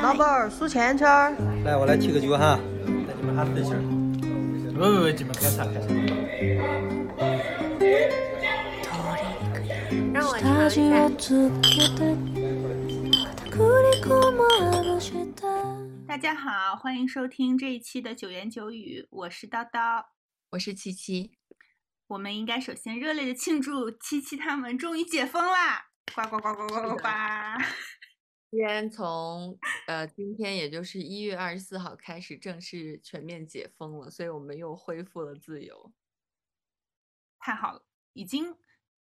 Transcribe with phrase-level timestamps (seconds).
[0.00, 1.34] 老板儿数钱圈儿。
[1.64, 2.56] 来，我来提个酒哈，
[2.86, 3.80] 带你们哈自信儿。
[4.72, 5.88] 不不不，你们开茶开茶。
[10.14, 11.08] 让我尝一下。
[16.06, 20.04] 大家好，欢迎收听这一期的九言九语，我是叨叨，
[20.50, 21.32] 我是七七。
[22.06, 25.86] 我们应该首先热烈的庆祝七七他们终于解封啦！
[26.14, 27.08] 呱呱呱呱呱呱呱！
[28.52, 35.90] 今天从呃今天也就是一月二十四号开始正式全面解封了，所以我们又恢复了自由。
[37.38, 38.58] 太好了，已经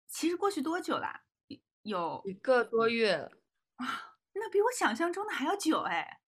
[0.08, 1.22] 其实过去多久啦？
[1.82, 3.30] 有一个多月
[3.76, 6.22] 啊，那比我想象中的还要久哎。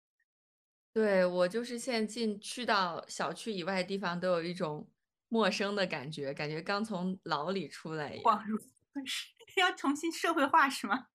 [0.93, 4.87] 对我就是现在进去到小区以外的地方都有一种
[5.27, 8.23] 陌生的感觉，感觉刚从牢里出来一样。
[8.23, 8.59] 恍如
[9.57, 11.07] 要重新社会化是吗？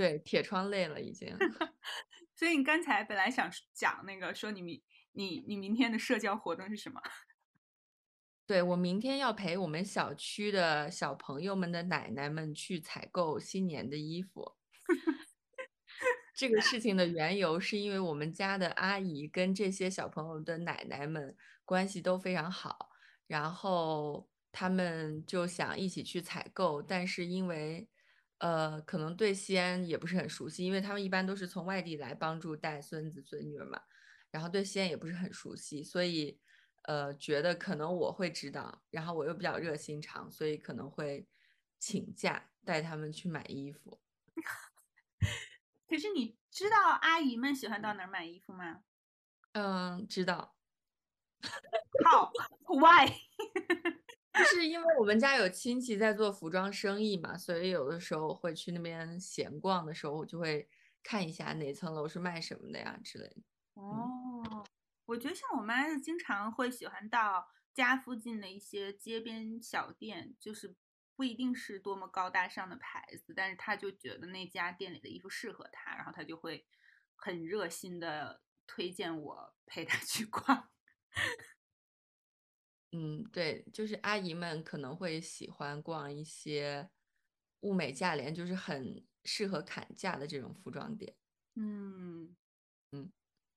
[0.00, 1.36] 对，铁窗泪了已经。
[2.34, 7.02] 所以你刚才本来想讲那个，说你明你你明天的社交活动是什么？
[8.48, 14.56] 对我明天要陪我们小区的小朋友们的奶奶们去采购新年的衣服。
[16.34, 22.88] 这个事情的缘由是因为我们家的阿姨跟这些小朋友的奶奶们关系都非常好，
[23.26, 27.86] 然后他们就想一起去采购，但是因为。
[28.40, 33.80] 呃，可能对西安也不是很熟悉，因为他们一般都是从外地来帮助带孙子孙女嘛，
[34.30, 36.40] 然后对西安也不是很熟悉，所以
[36.82, 41.28] 呃，觉得可能我会知道，然后我又比较热心肠，所以可能会
[41.78, 44.00] 请假带他们去买衣服。
[45.86, 48.84] 可是你知道阿姨们喜欢到哪儿买衣服吗？
[49.52, 50.56] 嗯，知道。
[52.06, 52.32] 好
[52.68, 53.12] ，Why？
[54.40, 60.68] 就是因为我们家有亲戚在做服装生意嘛，所以有的时候会去那边闲逛的时候，我就会
[61.02, 63.36] 看一下哪层楼是卖什么的呀之类的。
[63.74, 64.64] 哦，
[65.06, 70.74] 我觉得像我妈就经常会喜欢到家附近的一些街边小店，就是
[71.14, 76.66] 不一定是多么高大上的牌子，但是她就觉得那家店里的衣服适合她，然后她就会
[77.14, 80.70] 很热心的推荐我陪她去逛。
[82.92, 86.90] 嗯，对，就是阿姨们可能会喜欢逛一些
[87.60, 91.14] 物美价廉，就是很适合砍价的这种服装店。
[91.54, 92.36] 嗯
[92.90, 93.12] 嗯，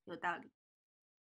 [0.05, 0.51] 有道理。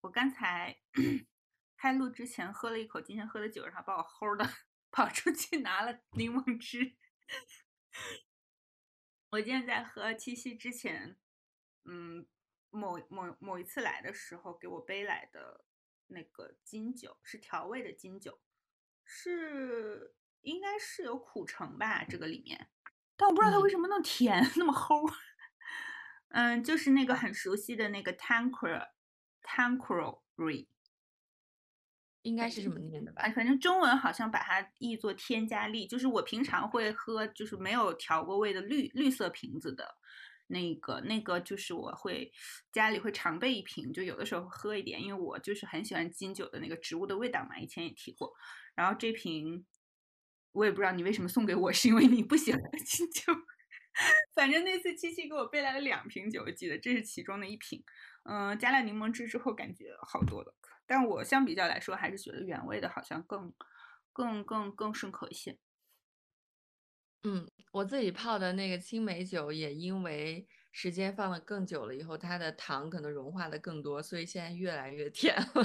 [0.01, 0.77] 我刚才
[1.77, 4.45] 开录之前喝了一口今天喝的酒，然后把我齁的
[4.91, 6.97] 跑出去拿了柠檬汁。
[9.31, 11.17] 我今天在喝七夕之前，
[11.85, 12.27] 嗯，
[12.71, 15.65] 某某某一次来的时候给我背来的。
[16.11, 18.41] 那个金酒是调味的金酒，
[19.05, 22.05] 是应该是有苦橙吧？
[22.05, 22.69] 这个里面，
[23.17, 25.13] 但我不知道它为什么那么甜， 那么齁。
[26.29, 30.69] 嗯，就是那个很熟悉的那个 Tanqueray，Tanqueray，
[32.23, 33.29] 应该是这么 念的吧？
[33.35, 39.97] 反正中文好像把它译作添加力，就是我平常会喝，就是没有调过味的绿绿色瓶子的。
[40.51, 42.33] 那个那个就是我会
[42.73, 48.33] 家里会常备一瓶，就有的时候喝一点，因为我就是很喜欢金酒的那个植物的味道嘛，以前也提过。
[48.75, 49.65] 然后这瓶
[50.53, 53.33] 我也不知道你为什么送给我，是因为你不喜欢金酒。
[54.35, 57.83] 反正那次七七给我备来了两瓶酒，我记得这是其中的一瓶。
[58.25, 60.55] 嗯，加了柠檬汁之后感觉好多了，
[60.87, 63.53] 但我相比较来说还是觉得原味的好像更
[64.13, 65.59] 更更更顺口一些。
[67.25, 75.65] 嗯，我自己泡的那个青梅酒也因为时间放的更久了，以后它的糖可能融化的更多，所以现在越来越甜了。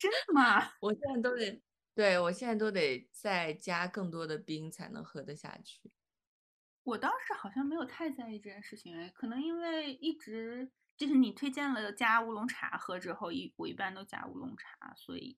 [0.00, 0.72] 真的吗？
[0.80, 1.62] 我现在都得，
[1.94, 5.92] 对我现在都得再加更多的冰才能喝得下去。
[6.86, 15.36] 我当时好像没有太在意这件事情，哎，可能因为一直就是你推荐了加乌龙茶喝之后，一我一般都加乌龙茶，所以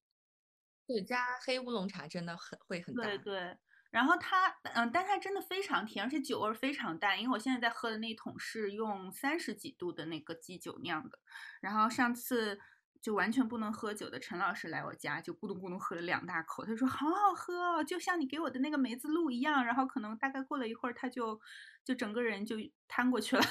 [0.87, 3.59] 对加黑乌龙茶真的很会很对对。
[3.93, 7.21] 然后它，嗯，但它真的非常甜，而且酒味非常淡。
[7.21, 11.19] 因为我现在在喝的那桶是用三十几度的那个基酒酿的。
[11.61, 12.59] 然后上次
[13.03, 19.65] 就完全不能喝酒的陈老师来我家，就咕咚咕咚喝了两大口，他说好好喝，哦就像你给我的那个梅子露一样。
[19.65, 21.39] 然后可能大概过了一会儿，他就
[21.85, 22.57] 就整个人就
[22.89, 23.43] 瘫过去了。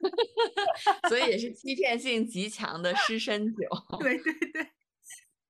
[1.08, 3.66] 所以也是欺骗性极强的湿身酒。
[3.98, 4.70] 对对对。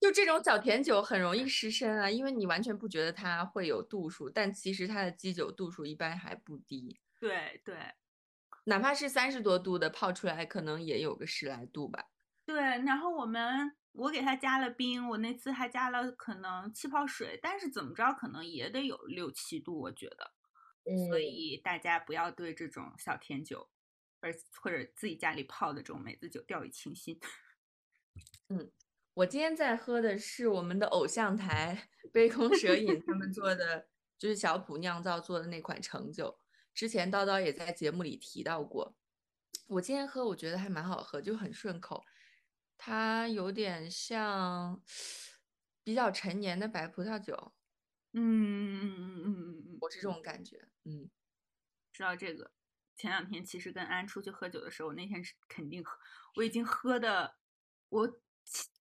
[0.02, 6.99] 就这种小甜酒很容易失身啊，因为你完全不觉得它会有度数，但其实它的基酒度数一般还不低。
[7.20, 7.76] 对对，
[8.64, 12.10] 哪怕是三十多度的泡出来，可能也有个十来度吧。
[12.44, 20.32] 对，然后我们我给它加了冰，我那次还加了可能气泡水，但是怎么着可能也得有六七度，我觉得。
[20.84, 21.06] 嗯。
[21.06, 23.70] 所以大家不要对这种小甜酒
[24.19, 27.20] 而或者自己家里泡的这种梅子酒，掉以轻心。
[28.48, 28.69] 嗯，
[29.14, 33.86] 我今天在喝的是我们的偶像台杯空蛇饮他们做的，
[34.18, 36.38] 就是小普酿造做的那款橙酒。
[36.72, 38.96] 之前叨叨也在节目里提到过，
[39.66, 42.02] 我今天喝我觉得还蛮好喝，就很顺口。
[42.78, 44.82] 它有点像
[45.84, 47.52] 比较陈年的白葡萄酒。
[48.14, 50.68] 嗯嗯嗯嗯嗯嗯，我是这种感觉。
[50.84, 51.10] 嗯，
[51.92, 52.50] 知道这个。
[52.96, 55.98] 前两天其实跟安出去喝酒的时候，那天是肯定喝，
[56.36, 57.36] 我已经喝的，
[57.90, 58.20] 我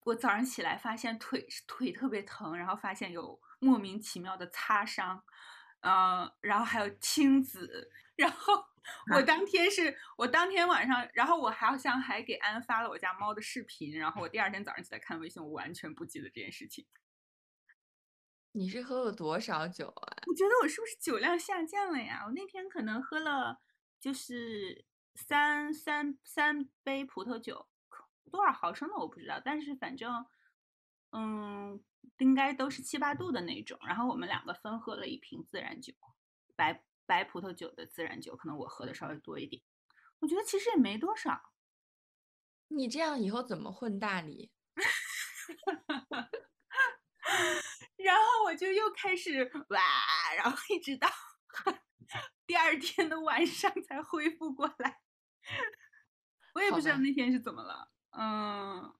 [0.03, 5.23] 我早上起来发现腿腿特别疼，然后发现有莫名其妙的擦伤，
[5.81, 8.53] 嗯，然后还有青紫，然后
[9.15, 16.87] 我当天是我当天晚上，然后我好像还给安发了我家猫的视频，然后我第二天早上起来看微信，我完全不记得这件事情。
[18.53, 20.17] 你是喝了多少酒啊？
[20.27, 22.23] 我觉得我是不是酒量下降了呀？
[22.25, 23.61] 我那天可能喝了。
[24.01, 24.83] 就是
[25.13, 27.67] 三三三杯葡萄酒，
[28.31, 30.25] 多少毫升的我不知道，但是反正，
[31.11, 31.83] 嗯，
[32.17, 33.77] 应该都是七八度的那种。
[33.85, 35.93] 然后我们两个分喝了一瓶自然酒，
[36.55, 39.61] 白白葡萄酒的自然酒，可能我喝的稍微多一点。
[40.19, 41.51] 我觉得其实也没多少。
[42.69, 44.51] 你这样以后怎么混大理？
[47.97, 49.81] 然后我就又开始哇，
[50.37, 51.09] 然后一直到。
[52.45, 55.01] 第二天的晚上才恢复过来，
[56.55, 57.90] 我也不知道那天是怎么了。
[58.11, 58.93] 嗯，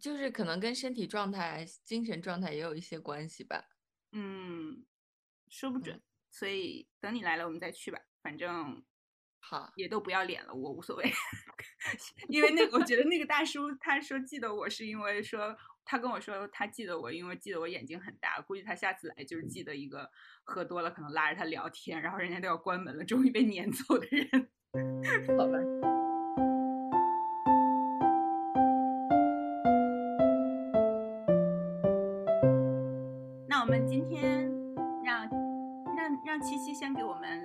[0.00, 3.64] 就是可能跟身体状态、精神状态也有一些关系吧。
[4.12, 4.84] 嗯，
[5.48, 6.00] 说不准。
[6.30, 8.00] 所以等你来了，我们再去吧。
[8.22, 8.84] 反正
[9.40, 11.04] 好，也都不要脸了，我无所谓。
[12.28, 15.56] 因为那我觉得那个大叔他说记得我是因为说。
[15.82, 20.08] 他跟我说，他记得我，因为记得我眼睛很大，估计他下次来就是记得一个
[20.44, 24.48] 喝多了可能拉着他聊天，然后人家都要关门了，终于被撵走的人。
[25.36, 25.99] 好吧。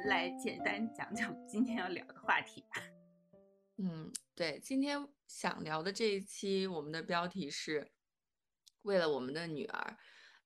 [0.05, 2.81] 来简单讲讲今天要聊的话题吧。
[3.77, 7.91] 嗯，对，今天想聊的这一期，我们的标题是。
[8.83, 9.97] 为了我们的女儿，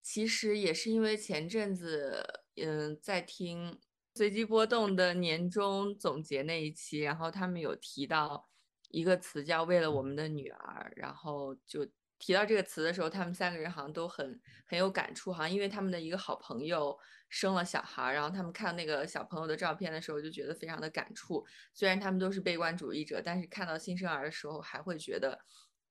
[0.02, 2.26] 其实也是因为前阵子，
[2.56, 3.78] 嗯，在听
[4.16, 8.50] 随机波动的年终总结那一期，然后他们有提到
[8.88, 11.86] 一个词叫“为了我们的女儿”，然后就
[12.20, 16.96] 提到这个词的时候，他们三个人好像都很很有感触，好像因为他们的一个好朋友
[17.30, 21.44] 生了小孩，然后他们看那个小朋友的照片的时候，就觉得非常的感触。
[21.74, 25.40] 虽然他们都是悲观主义者，但是看到新生儿的时候，还会觉得。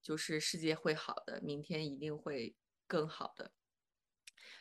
[0.00, 3.50] 就是世界会好的，明天一定会更好的。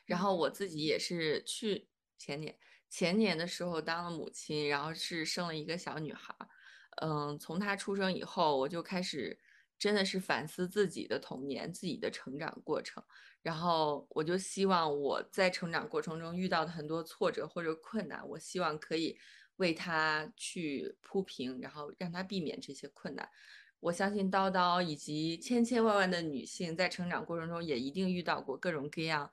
[0.04, 2.58] 然后我自己也是去前年
[2.90, 6.36] 前年的时候当了母亲，然后是生了一个小女孩。
[7.02, 9.40] 嗯，从她出生以后，我就开始
[9.78, 13.04] 真的是反思自己的童年、自己的成长过程。
[13.44, 19.18] 然后我就希望我在成长过程中遇到的很多挫折或者困难，我希望可以
[19.58, 23.30] 为她去铺平，然后让她避免这些困难。
[23.80, 29.32] 我相信叨叨以及千千万万的女性在成长过程中也一定遇到过各种各样，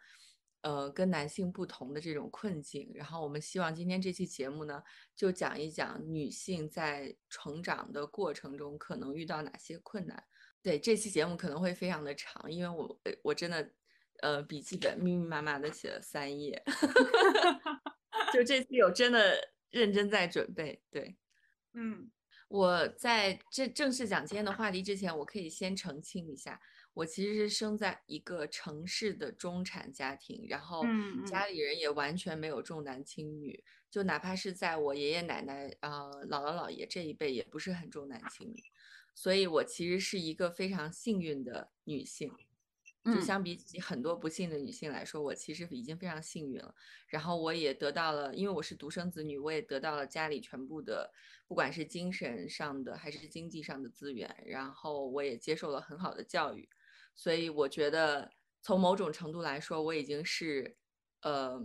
[0.61, 2.93] 呃，跟男性不同的这种困境。
[2.95, 4.83] 然后我们希望今天这期节目呢，
[5.17, 10.23] 就讲一讲女性在成长的过程中可能遇到哪些困难。
[10.65, 13.71] 对，这期节目可能会非常的长，因为我我真的，
[14.23, 16.61] 呃，笔记本密密麻麻的写了三页，
[18.33, 20.83] 就这次有真的认真在准备。
[20.91, 21.17] 对，
[21.75, 22.11] 嗯。
[22.49, 26.61] 我在这正式讲今天的话题之前，我可以先澄清一下，
[26.93, 30.85] 我其实是生在一个城市的中产家庭，然后
[31.27, 35.89] 家里人也完全没有重男轻女，就哪怕是在我爷爷奶奶、呃
[36.29, 38.63] 姥姥姥爷这一辈，也不是很重男轻女，
[39.15, 42.33] 所以我其实是一个非常幸运的女性。
[43.05, 46.75] 就相比起很多不幸的女性来说，我其实已经非常幸运了。
[47.07, 51.13] 然后我也得到了，因为我是独生子女，我也得到了家里全部的，
[51.47, 54.35] 不管是精神上的还是经济上的资源。
[54.47, 56.67] 然后我也接受了很好的教育，
[57.15, 60.75] 所以我觉得从某种程度来说，我已经是
[61.21, 61.63] 呃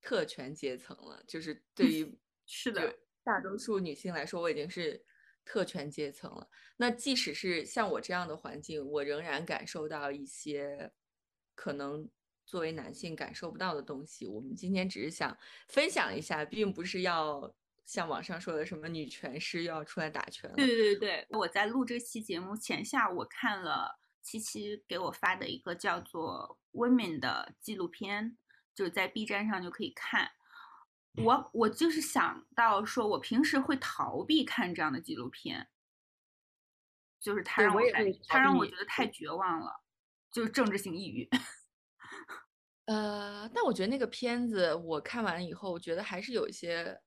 [0.00, 1.20] 特权阶层了。
[1.26, 5.04] 就是对 于是的大多数女性来说，我已经是。
[5.48, 6.46] 特权阶层了。
[6.76, 10.92] 那即使是像我这样的环境，我仍然感受到一些
[11.54, 12.06] 可能
[12.44, 14.26] 作为男性感受不到的东西。
[14.26, 15.34] 我们今天只是想
[15.68, 17.50] 分享一下，并不是要
[17.86, 20.56] 像网上说的什么女权师又要出来打拳了。
[20.56, 28.36] 对对对，我在录这期节目前下午看了七七给我发的一个叫做《Women》的纪录片，
[28.74, 30.30] 就是在 B 站上就可以看。
[31.24, 35.68] 我我就是想到说，我平时会逃避看这样的纪录片，
[37.20, 39.06] 就是他让我感，他让我觉得太。
[39.08, 39.82] 绝望了，
[40.30, 41.28] 就是政治性抑郁。
[42.86, 47.00] 呃，但我觉得那个片子我看完以后，我觉得还是有一些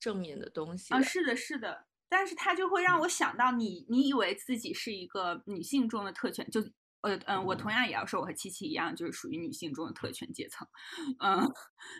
[0.00, 0.92] 正面的东西。
[0.94, 6.60] 啊，是的，是的，但是它就会让我想到你，你以为自己是一个女性中的特权，就
[7.02, 10.66] 呃嗯，我同样也要说，我和七七一样，就是属于女性中的特权阶层，
[11.20, 11.52] 嗯，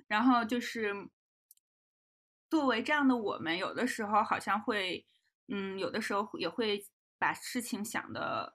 [0.09, 0.95] 然后就是
[2.53, 5.07] 作为这样的我们，有的时候好像会，
[5.49, 6.85] 嗯，有的时候也会
[7.19, 8.55] 把事情想的。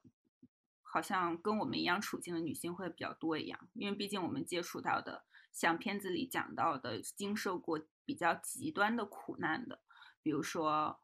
[0.83, 9.81] 好像跟我们一样处境的女性会比较多一样，因为毕竟我们接触到的，像片子里讲到的，经受过比较极端的苦难的，
[10.21, 10.99] 比如说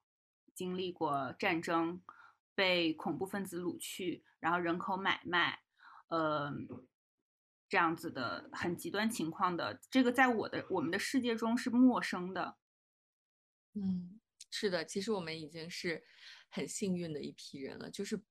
[0.53, 1.99] 经历过战争，
[2.53, 5.63] 被恐怖分子掳去，然后人口买卖，
[6.09, 6.53] 呃，
[7.67, 12.55] 这样子的很极端情况的，这个在我的我们的世界中是陌生的。
[13.75, 14.19] 嗯，
[14.51, 16.03] 是的，其实我们已经是
[16.49, 18.21] 很幸运的一批人了，就是。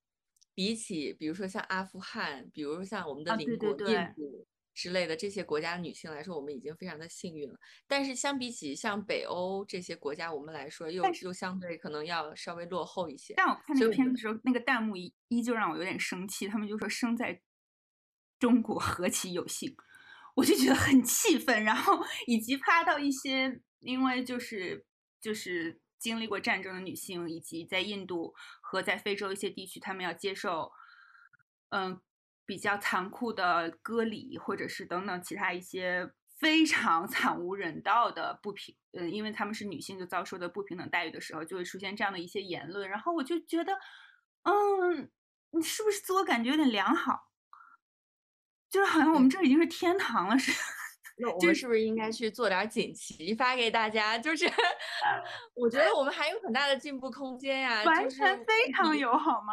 [0.55, 7.59] 比起，比如说像阿富汗，比如说像我们的邻国印度之类的这些国家的女性来说，我们已经非常的幸运了。
[7.87, 13.33] 但是相比起像北欧这些国家，我们来说又又相对可能要稍微落后一些。
[13.35, 17.41] 但我看那个片子的时候，那个弹幕依依旧让我有点生气，他们就说生在
[18.39, 19.75] 中国何其有幸，
[20.37, 21.65] 我就觉得很气愤。
[21.65, 24.85] 然后以及拍到一些，因为就是
[25.23, 25.81] 就是。
[26.03, 30.73] 经历过战争的女性，以及在印度和在非洲一些地区，她们要接受，
[31.69, 32.01] 嗯，
[32.45, 42.91] 比较残酷的割礼，或者是等等其他一些非常 惨无人道的不平，嗯，因为她们是女性就遭受的不平等待遇的时候，就会出现这样的一些言论。
[42.91, 43.73] 然后我就觉得，
[44.43, 45.09] 嗯，
[45.53, 47.31] 你是不是自我感觉有点良好？
[48.69, 50.82] 就是好像我们这已经是天堂了似的。
[51.19, 54.19] 那我们是不是应该去做点锦旗发给大家？
[54.19, 54.47] 就是
[55.55, 59.53] 我觉得我们还有很大的进步空间呀，完全非常友，好吗？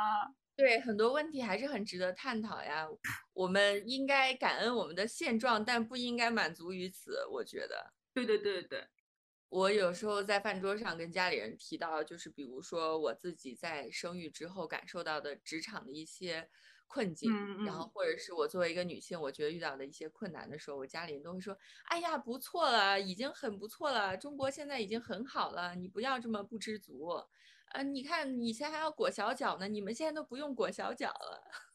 [0.56, 2.88] 对，很多问题还是很值得探讨呀。
[3.34, 7.26] 我们应该感恩我们的现状，但不应该满足于此。
[7.32, 8.88] 我觉得，对对对对，
[9.50, 16.50] 我有时候在饭桌上跟家里人提到，就是比如说我自己在生育之后感受到的职场的一些。
[16.90, 17.32] 困境，
[17.62, 27.08] 然后或者是我作为一个女性，我觉得遇到的一些困难的时候，我家里人都会说：“哎呀，不错了，已经很不错了，中国现在已经很好了，你不要这么不知足。”
[27.72, 31.69] 呃，你看以前还要裹小脚呢，你们现在都不用裹小脚了。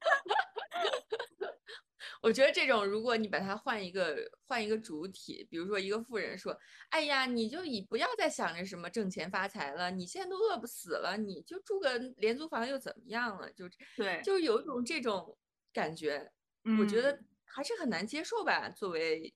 [2.22, 6.56] 我觉得这种，如果你把它换一个换一个主体，比如说一个富人说
[6.90, 15.36] ：“哎呀，你就以不要再想着什么挣钱发财了，你现在都饿不死了，你就住个廉租房又怎么样了？”就对，就是有一种这种
[15.72, 16.32] 感觉，
[16.80, 19.34] 我觉得还是很难接受吧，作为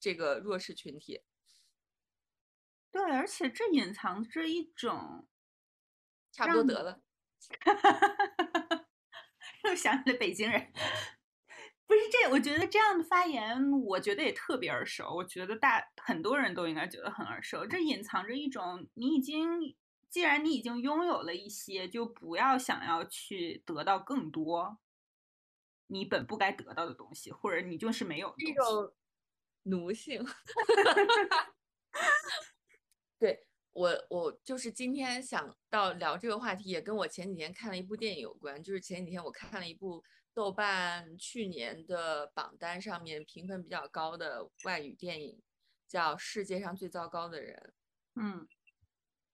[0.00, 1.22] 这个弱势群体。
[2.92, 5.28] 对，而且这隐藏着一种，
[6.32, 7.02] 差不多得了，
[9.64, 10.72] 又想起了北京人。
[11.86, 15.12] 不是这，我觉得这样的发言，我觉得也特别耳熟。
[15.12, 17.66] 我觉得大很多人都应该觉得很耳熟。
[17.66, 19.74] 这隐藏着一种，你已经，
[20.08, 24.78] 既然你已经拥有了一些，就不要想要去得到更多，
[25.88, 28.94] 你本不该得到的东西，或者你就是没有这种
[29.64, 30.24] 奴性。
[33.18, 38.62] 对我，我就是今天想到聊这个话题，也跟我前几天看了一部电影有关。
[38.62, 40.02] 就是前几天我看了一部。
[40.32, 45.42] 豆瓣去年的榜单上面评分比较高的外语电影
[45.88, 47.74] 叫《世界上最糟糕的人》，
[48.22, 48.46] 嗯，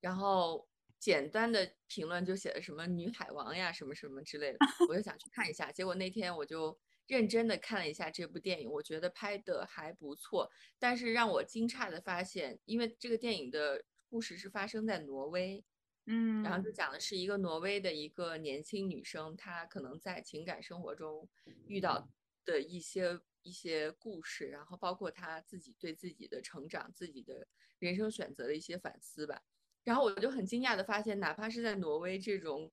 [0.01, 0.67] 然后
[0.99, 5.71] 简单的评论就写的什么女海王呀什么什么之类的，我就想去看一下。
[5.71, 6.77] 结果那天我就
[7.07, 10.51] 认真的看了一下这部电影，我觉得拍的还不错。
[10.79, 15.65] 但是让我惊诧的发现，因为这个电影的故事是发生在挪威。
[16.09, 21.29] 嗯，然后就讲的是一个挪威的一个年轻女生，她可能在情感生活中
[21.67, 22.09] 遇到
[22.45, 27.49] 的一些一些故事，然后包括她自己对自己的成长、自己的
[27.81, 29.43] 人生选择的一些反思吧。
[29.83, 32.71] 然后我就很惊讶的发现，哪怕是在挪威这种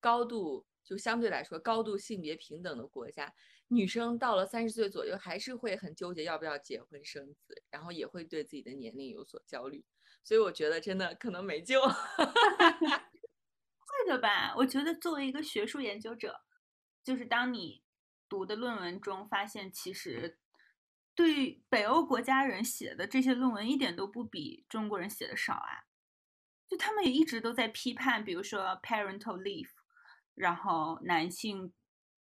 [0.00, 3.32] 高度就相对来说高度性别平等的国家，
[3.68, 9.84] 女生到了三十岁左右还是会很纠结要不要结婚生子，然后也会对自己的年龄有所焦虑。
[10.24, 11.96] 所以我觉得真的可能没救， 会
[14.06, 14.54] 的吧？
[14.56, 16.42] 我觉得作为一个学术研究者，
[17.02, 17.82] 就是当你
[18.28, 20.38] 读的论文中发现，其实
[21.14, 25.84] 对北欧国家人写的这些论文一点都不比中国人写的少啊。
[26.68, 29.68] 就他们也一直都在批判，比如说 parental leave，
[30.34, 31.74] 然后男性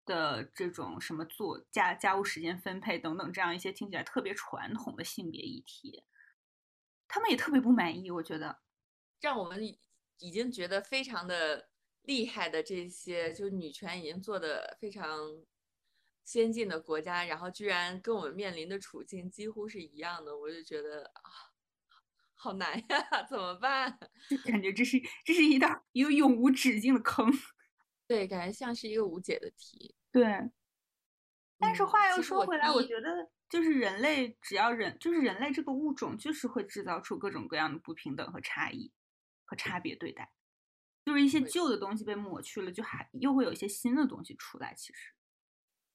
[0.04, 6.02] 的这种什么做家家务时间分配等等这样一些听起来特别传统的性别议题。
[7.12, 8.60] 他们也特别不满意，我觉得。
[9.20, 9.62] 让我们
[10.18, 11.68] 已经觉得非常的
[12.02, 15.18] 厉害的这些，就是女权已经做的非常
[16.24, 21.20] 先进的国家，然后居然跟我们面临的处境几乎是一样的，我就觉得啊，
[22.34, 23.98] 好难呀， 怎么办？
[24.30, 27.28] 就感觉这是这是一道一个永无止境的坑。
[28.06, 29.94] 对，感觉像是一个无解的题。
[30.12, 30.24] 对。
[31.58, 38.90] 但是话又说回来，我觉得就是人类只要人就是人类这个物种，就是会制造出各种各样的不平等和差异。
[39.44, 40.30] 和差别对待，
[41.04, 44.72] 就是一些旧的东西被抹去了，就还又会有一些新的东西出来。
[44.74, 45.12] 其实，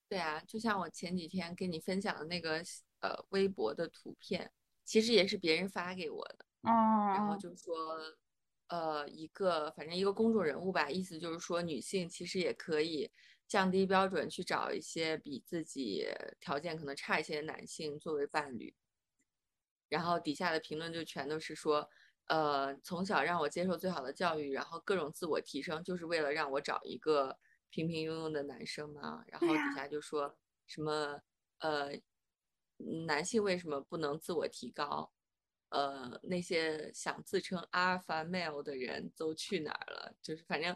[0.10, 2.62] 对啊，就像我前几天跟你分享的那个
[3.00, 4.52] 呃微博的图片，
[4.84, 6.46] 其实也是别人发给我的。
[6.64, 7.14] 哦。
[7.16, 7.98] 然后就说，
[8.68, 13.10] 呃，一个反正一个公众人物吧，意思就是说女性其实也可以
[13.48, 16.08] 降低标准，去找一些比自己
[16.40, 18.76] 条件可能差一些的男性作为伴侣。
[19.90, 21.90] 然后底下的评论就全都是说。
[22.28, 27.38] 呃，从小让我接受最好的教育，然后各种自我提升，就是为了让我找一个
[27.70, 29.24] 平平庸庸的男生嘛？
[29.28, 30.36] 然后底下就说
[30.66, 31.22] 什么
[31.60, 31.92] 呃，
[33.06, 35.14] 男性为什么不能自我提高？
[35.70, 40.16] 呃，那些想自称阿尔法 male 的人都去哪儿了？
[40.24, 40.74] 就是反正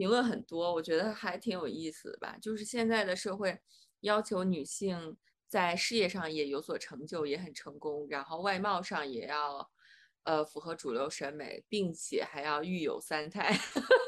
[0.00, 2.38] 评论很多，我觉得还挺有意思的吧。
[2.40, 3.60] 就是现在的社会
[4.00, 9.70] 要求女性在事业上也有所成就，也很成功，然后外貌上也要。
[10.24, 13.58] 呃，符合主流审美，并且还要育有三胎，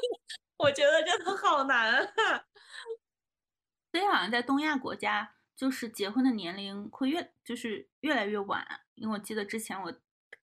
[0.59, 2.45] 我觉得真的好难啊！
[3.91, 8.63] 所以好像在东亚国家，就是结婚的年龄会越就是越来越晚。
[8.93, 9.91] 因为我记得之前我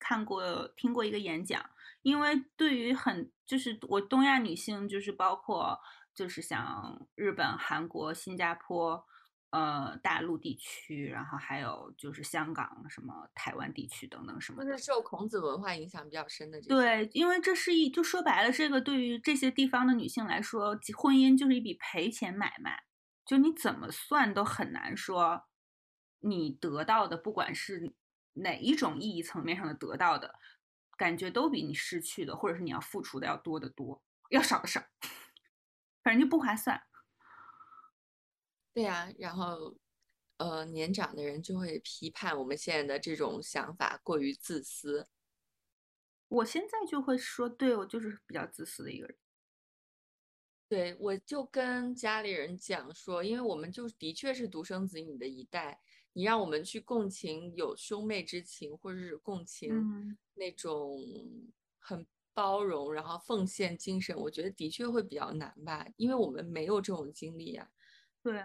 [0.00, 1.64] 看过听过一个演讲，
[2.02, 5.78] 因为对于很就是我东亚女性，就是包括
[6.14, 9.06] 就是像日本、韩国、新加坡。
[9.52, 16.60] 呃，大陆地区，然后还有就是香港、什么台湾地区等等什么，就是受孔子文化影响比较深的。
[16.60, 22.84] 对，因为这是一就说白了，这个对于这些地方的女性来说，婚姻就是一笔赔钱买卖，
[23.26, 25.42] 就你怎么算都很难说，
[26.20, 27.92] 你得到的不管是
[28.34, 30.36] 哪一种意义层面上的得到的
[31.00, 34.84] 感觉，都比你失去的或者是你要付出的要多得多，要少的少，
[36.04, 36.82] 反正就不划算。
[38.74, 39.78] 对呀，然后，
[40.36, 45.08] 呃，年长的人就会批判我们现在的这种想法过于自私。
[46.28, 49.16] 我现在就会说，对我就是比较自私的一个人。
[50.68, 55.80] 对，我就跟家里人讲说，因为我们就的确是独生子女的一代，
[56.12, 61.00] 你让我们去共情有兄妹之情，或者是共情那种
[61.78, 67.70] 很包容然后奉献精神，我觉得的确会比较难吧，因为我们没有这种经历呀。
[68.22, 68.42] 对。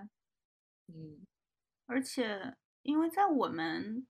[0.88, 1.25] 嗯，
[1.88, 4.06] 而且因为在我们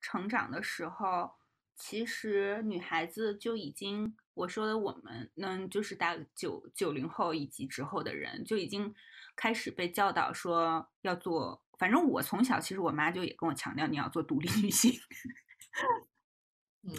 [0.00, 1.32] 成长的时候，
[1.74, 8.94] 其实女孩子就已经我说的我们，嗯，就是大九九零后以及之后的人就已经
[9.34, 11.63] 开始被教导说要做。
[11.84, 14.98] 反正我从小其实我妈就也跟我强调你要做独立女性，
[16.88, 16.94] 嗯，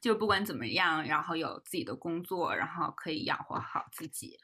[0.00, 4.38] 就不管怎么样，然后有自己的工作，然后可以养活好自己，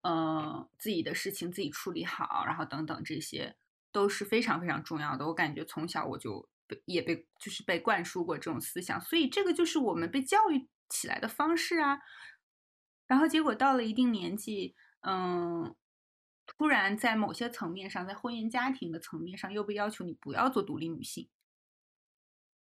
[0.00, 3.54] 嗯，自己的事情自己处理好，然后等等这些。
[3.94, 5.26] 都是非常非常重要的。
[5.26, 11.98] 我感觉从小我就被也被就是被灌输过这种思想，所以这个就是我们被教育起来的方式啊。
[13.06, 15.76] 然后结果到了一定年纪，嗯，
[16.62, 21.28] 突然在某些层面上，在婚姻家庭的层面上，又被要求你不要做独立女性，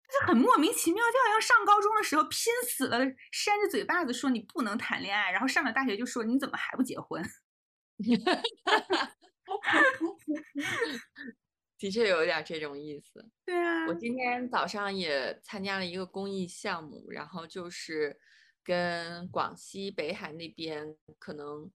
[0.09, 1.01] 就很莫名其妙。
[1.01, 2.99] 就好像上高中的时候拼死了
[3.31, 7.23] 扇着嘴巴子说你不能谈恋爱，然后上了大学就说你怎么还不结婚？
[11.79, 13.31] 的确有点这种意思。
[13.47, 18.19] 对啊，我今天早上也参加了一个公益项目，然后就是
[18.65, 21.71] 跟广西北海那边可能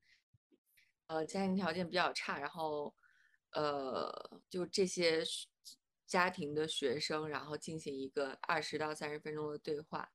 [1.10, 2.95] 呃家庭条件比较差，然后
[3.52, 5.22] 呃就这些
[6.08, 10.10] 家庭的学生，然后进行一个二十到三十分钟的对话。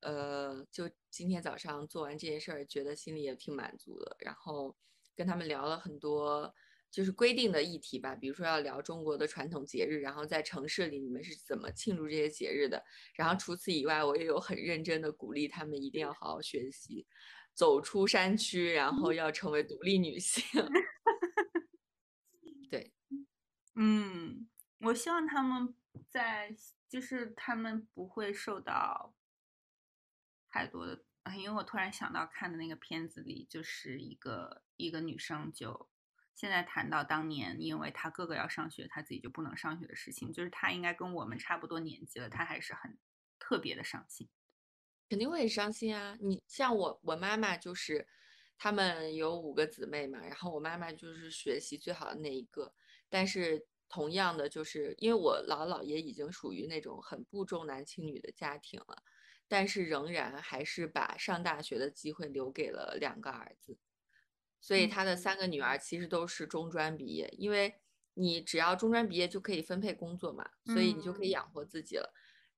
[0.00, 4.16] 呃，就今天早上做完这件事儿，觉得心里也挺满足的。
[4.20, 4.76] 然后
[5.14, 6.54] 跟他们聊了很多。
[6.88, 12.82] 就是规定的议题吧，比如说要聊中国的传统节日，然后在城市里你们是怎么庆祝这些节日的。
[13.14, 17.06] 然后除此以外，我也有很认真的鼓励他们一定要好好学习，
[17.56, 20.44] 走出山区，然后要成为独立女性。
[22.70, 22.92] 对，
[23.74, 24.48] 嗯，
[24.80, 25.74] 我希望他们
[26.08, 26.54] 在，
[26.88, 29.16] 就是他们不会受到
[30.50, 31.04] 太多的，
[31.36, 35.88] 因为我突然想到看的那个片子里，就是一个一个女生就。
[36.34, 42.98] 现在谈到当年，因为他哥哥要上学，他自己就不能上学的事情，就是他应该跟我们差不多年纪了，他还是很
[43.38, 44.28] 特别的伤心。
[45.08, 46.16] 肯定会很伤心啊！
[46.20, 48.06] 你像我，我妈妈就是，
[48.58, 52.74] 她们有五个姊妹嘛，然后我妈妈就是学习最好的那一个。
[53.08, 59.02] 但是同样的，就是因为我姥姥爷已经属于那种很不重男轻女的家庭了，
[59.46, 63.78] 但是仍然还是把上大学的机会留给了两个儿子。
[64.60, 67.76] 所以他的三个女儿其实都是中专毕业，因为
[68.14, 72.12] 你只要中专毕业就可以分配工作嘛，所以你就可以养活自己了。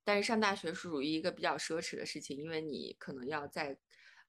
[0.08, 3.78] 但是上大学是属于一个比较奢侈的事情，因为你可能要在，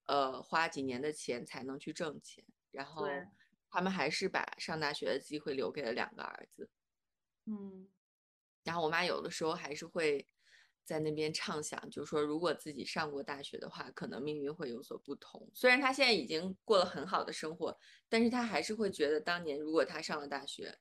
[0.07, 2.43] 呃，花几年的钱才能去挣钱。
[2.69, 3.07] 然后
[3.69, 6.69] 他们还是把上大学的机会留给了两个儿子。
[7.45, 7.87] 嗯，
[8.65, 10.27] 然后我妈有的时候还是会
[10.83, 15.49] 在那边畅想，就是说如果自己上过大学的话，可能命运会有所不同。
[15.53, 17.77] 虽然她现在已经过了很好的生活，
[18.09, 20.77] 但是她还是会觉得当年如果她上了大学，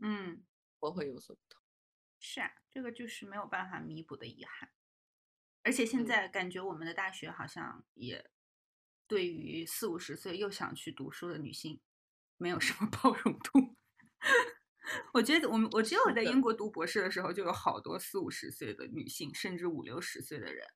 [0.00, 0.44] 嗯，
[0.78, 1.57] 我会有所不同。
[2.20, 4.70] 是啊，这个就是没有办法弥补的遗憾。
[5.62, 8.30] 而且现在感觉我们的大学好像也
[9.06, 11.80] 对于四五十岁又想去读书的女性
[12.36, 13.76] 没有什么 包容度。
[15.12, 20.66] 我觉得我们我只有在英国读博士的时候，就有好多四五十岁的女性，甚至五六十岁的人。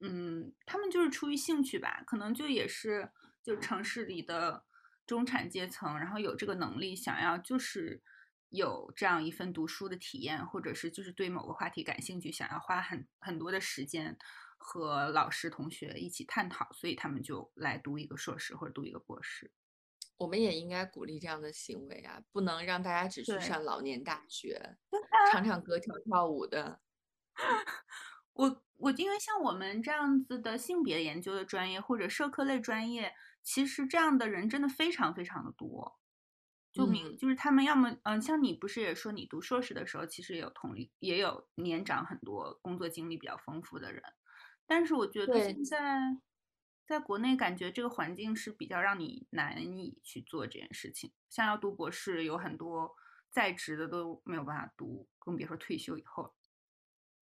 [0.00, 3.10] 嗯，他们就是出于兴趣吧，可能就也是
[3.42, 4.64] 就城市里的
[5.06, 8.02] 中产阶层，然后有这个能力想要就是。
[8.50, 14.18] 有这样一份读书的体验，或者是就是对某个话题感兴趣，想要花很很多的时间
[14.58, 19.50] 和老师同学一起探讨，所以他们就来读一个硕士或者读一个博士。
[20.18, 24.76] 我们也应该鼓励这样的行为啊，不能让大家只去上老年大学，
[25.32, 26.80] 唱唱歌、跳跳舞的。
[28.34, 35.99] 我我因为像我们这样子的性别研究的专业或者社科类专业，其实这样的人真的非常非常的多。
[36.72, 44.00] 就明就是他们要么嗯，像你不是也说你读硕士的时候，其实也有同龄也有年长很多工作经历比较丰富的人，
[44.66, 45.98] 但是我觉得现在
[46.86, 51.12] 在国内感觉这个环境是比较让你难以去做这件事情。
[51.28, 52.94] 像要读博士，有很多
[53.32, 56.34] 在职的都没有办法读，更别说退休以后。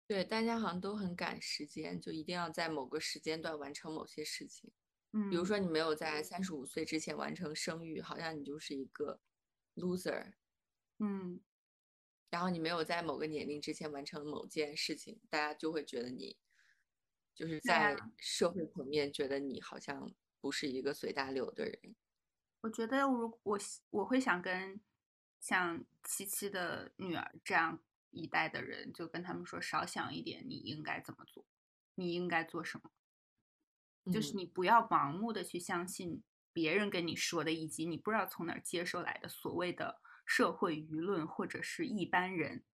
[0.07, 4.71] 对，大家好像都很赶时间，就一定要在某个时间段完成某些事情。
[5.13, 9.19] 嗯，比如说你没有在三十五岁之前完成生育，好像你就是一个。
[9.79, 10.35] loser，
[10.99, 11.41] 嗯，
[12.31, 16.37] 然后你没有在某个年龄之前完成某件事情，大家就会觉得你
[17.35, 21.95] 就是在社会层面觉得你好像不是一个随大流的人。
[22.61, 23.59] 我觉得，如我
[23.91, 24.81] 我会想跟
[25.41, 31.47] 像七七的女儿这样一代的人，就跟他们说，少想一点，你应该怎么做，
[31.95, 32.91] 你应该做什么，
[34.13, 36.23] 就是你不要盲目的去相信。
[36.61, 42.65] 别人跟你说的，以及你不知道从哪儿接收来的所谓的社会舆论，或者是一般人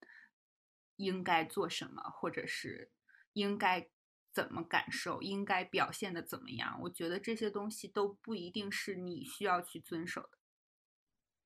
[0.96, 2.90] 应该做什么，或者是
[3.34, 3.86] 应该
[4.32, 6.80] 怎么感受，应该表现的怎么样？
[6.80, 10.38] 我觉得这些东西都不一定是你需要去遵守的，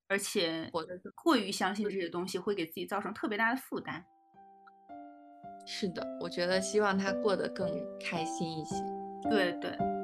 [0.07, 0.71] 而且
[1.17, 4.07] 过于相信这些东西会给自己造成特别大的负担。
[5.67, 8.77] 是的，我觉得希望他过得更开心一些。
[9.29, 9.98] 对对。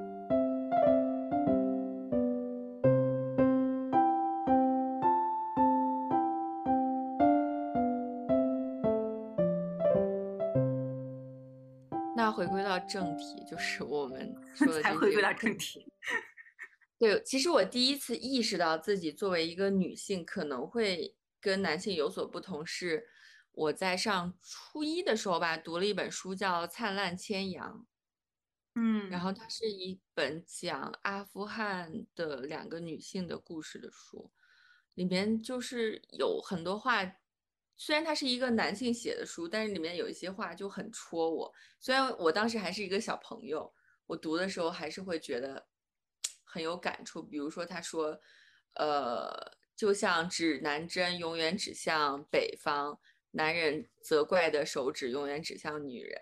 [13.44, 15.86] 就是我们 说的才回归到正题。
[16.98, 23.08] 对，其实我第一次意识到自己作为一个女性可能会跟男性有所不同，是
[23.52, 27.80] 我在上初一的时候吧，读了一本书叫《灿烂千阳》。
[28.76, 34.32] 嗯，然后它是一本讲阿富汗的两个女性的故事的书，
[34.94, 37.16] 里面就是有很多话。
[37.76, 41.52] 虽然它是一个男性写的书，但是里面有一些话就很戳我。
[41.80, 43.72] 虽然我当时还是一个小朋友，
[44.06, 45.66] 我读的时候还是会觉得
[46.44, 47.22] 很有感触。
[47.22, 48.20] 比如说，他说
[48.74, 52.98] ：“呃，就像指南针永远指向北方，
[53.32, 56.20] 男人责怪的手指永远指向女人。”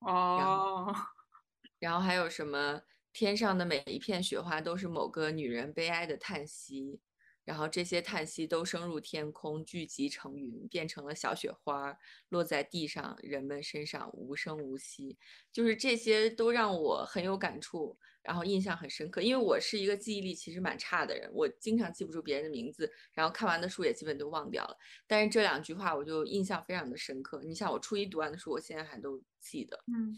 [0.00, 0.94] 哦，
[1.78, 2.82] 然后还有什么？
[3.14, 6.98] 天上的每一片雪花都是某个女人悲哀的叹息。
[7.44, 11.96] 然后这些叹息都升入天空，聚集成云，变成了小雪花，
[12.28, 15.18] 落在地上，人们身上，无声无息。
[15.52, 19.20] 就是这些都让我很有感触，然后印象很深刻。
[19.20, 24.76] 因为我是一个记忆力其实蛮差的人，我经常记不住别人的名字，然后看完的书也基本都忘掉了。
[25.06, 27.42] 但是这两句话我就印象非常的深刻。
[27.44, 29.82] 你像我初一读完的书，我现在还都记得。
[29.86, 30.16] 嗯。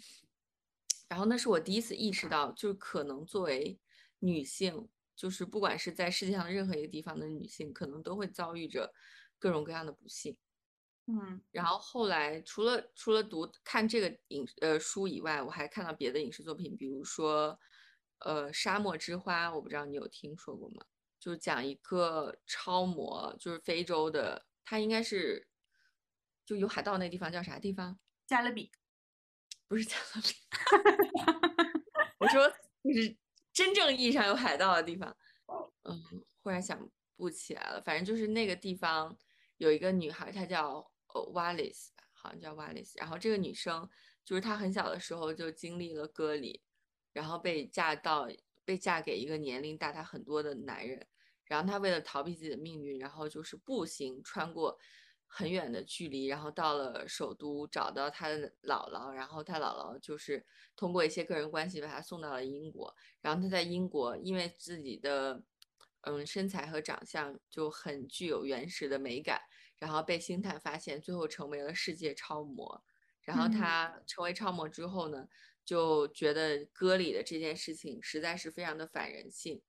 [1.09, 3.79] 然后那是我第一次意识到，就是可能作为
[4.19, 4.89] 女性。
[5.17, 8.93] 就是不管是在世界上任何一个地方的女性，可能都会遭遇着
[9.39, 10.37] 各种各样的不幸。
[11.07, 17.59] 嗯然后后来除了除了读看这个影呃书以外，我还看到别的影视作品，比如说
[18.21, 20.87] 呃《沙漠之花》，我不知道你有听说过吗？
[21.21, 25.47] 就是讲一个超模，就是非洲的，它应该是
[26.45, 27.99] 就有海盗那地方叫啥地方？
[28.27, 28.73] 加勒比，
[29.69, 30.35] 不是加勒比，
[32.19, 32.49] 我说
[32.83, 33.17] 就是
[33.55, 35.17] 真正意义上有海盗的地方。
[35.85, 36.03] 嗯，
[36.43, 39.17] 忽然想不起来了，反正就是那个地方
[39.59, 40.79] 有一个女孩，她叫
[41.15, 42.93] 呃 Wallace，好像叫 Wallace。
[42.97, 43.89] 然后这个女生
[44.25, 46.61] 就是她很小的时候就经历了割礼，
[47.13, 48.29] 然后被嫁到
[48.65, 51.07] 被嫁给一个年龄大她很多的男人。
[51.45, 54.77] 然后她为了逃避自己的命运，然后就是步行穿过
[55.37, 62.95] 很远的距离，然后到了首都找到他的姥姥，然后他姥姥就是通过一些个人关系把他送到了英国。
[63.21, 65.43] 然后他在英国因为自己的
[66.03, 69.41] 嗯身材和长相就很具有原始的美感，
[69.77, 72.85] 然后被星探发现，最后成为了世界超模。
[73.23, 75.27] 然后他成为超模之后呢，
[75.65, 79.61] 就觉得歌里的这件事情实在是非常的反人性。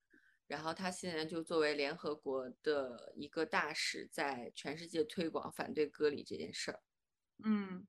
[0.48, 6.80] 然后他现在就作为联合国的一个大使，在全世界推广反对割礼这件事儿。
[7.44, 7.86] 嗯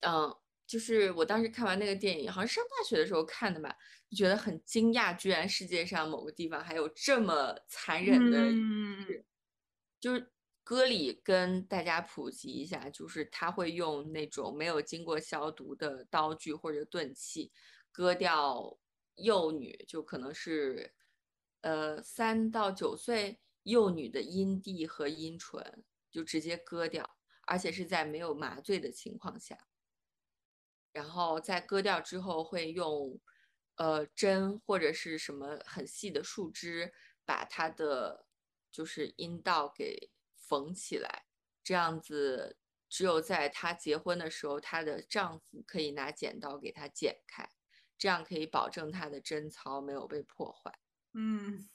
[0.00, 3.76] 嗯，就是我当时看完那个电影，好像上大学的时候看的吧，
[4.08, 8.38] 就觉得很惊讶，居然世界上某个地方还有这么残忍的。
[9.98, 17.52] 就是割礼跟大家普及一下，就是他会用那种没有经过消毒的刀具或者钝器
[17.92, 18.78] 割掉
[19.16, 20.94] 幼女，就可能是
[21.60, 29.68] 呃三到九岁幼女的阴蒂和阴唇，就直接割掉，而且是在没有麻醉的情况下。
[30.92, 33.20] 然后在割掉之后，会用
[33.76, 36.92] 呃针或者是什么很细的树枝，
[37.24, 38.26] 把它的
[38.72, 41.26] 就是阴道给缝起来，
[41.62, 42.56] 这样子
[42.88, 47.48] 只有在她结婚的时候，她的丈夫可以拿剪刀给她剪开，
[47.96, 50.76] 这样可以保证她的贞操没有被破坏。
[51.14, 51.68] 嗯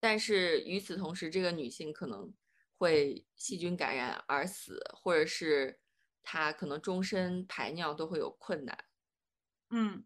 [0.00, 2.32] 但是与此同时，这个女性可能
[2.76, 5.80] 会细菌感染而死，或者是
[6.22, 8.84] 她可能终身排尿都会有困难。
[9.70, 10.04] 嗯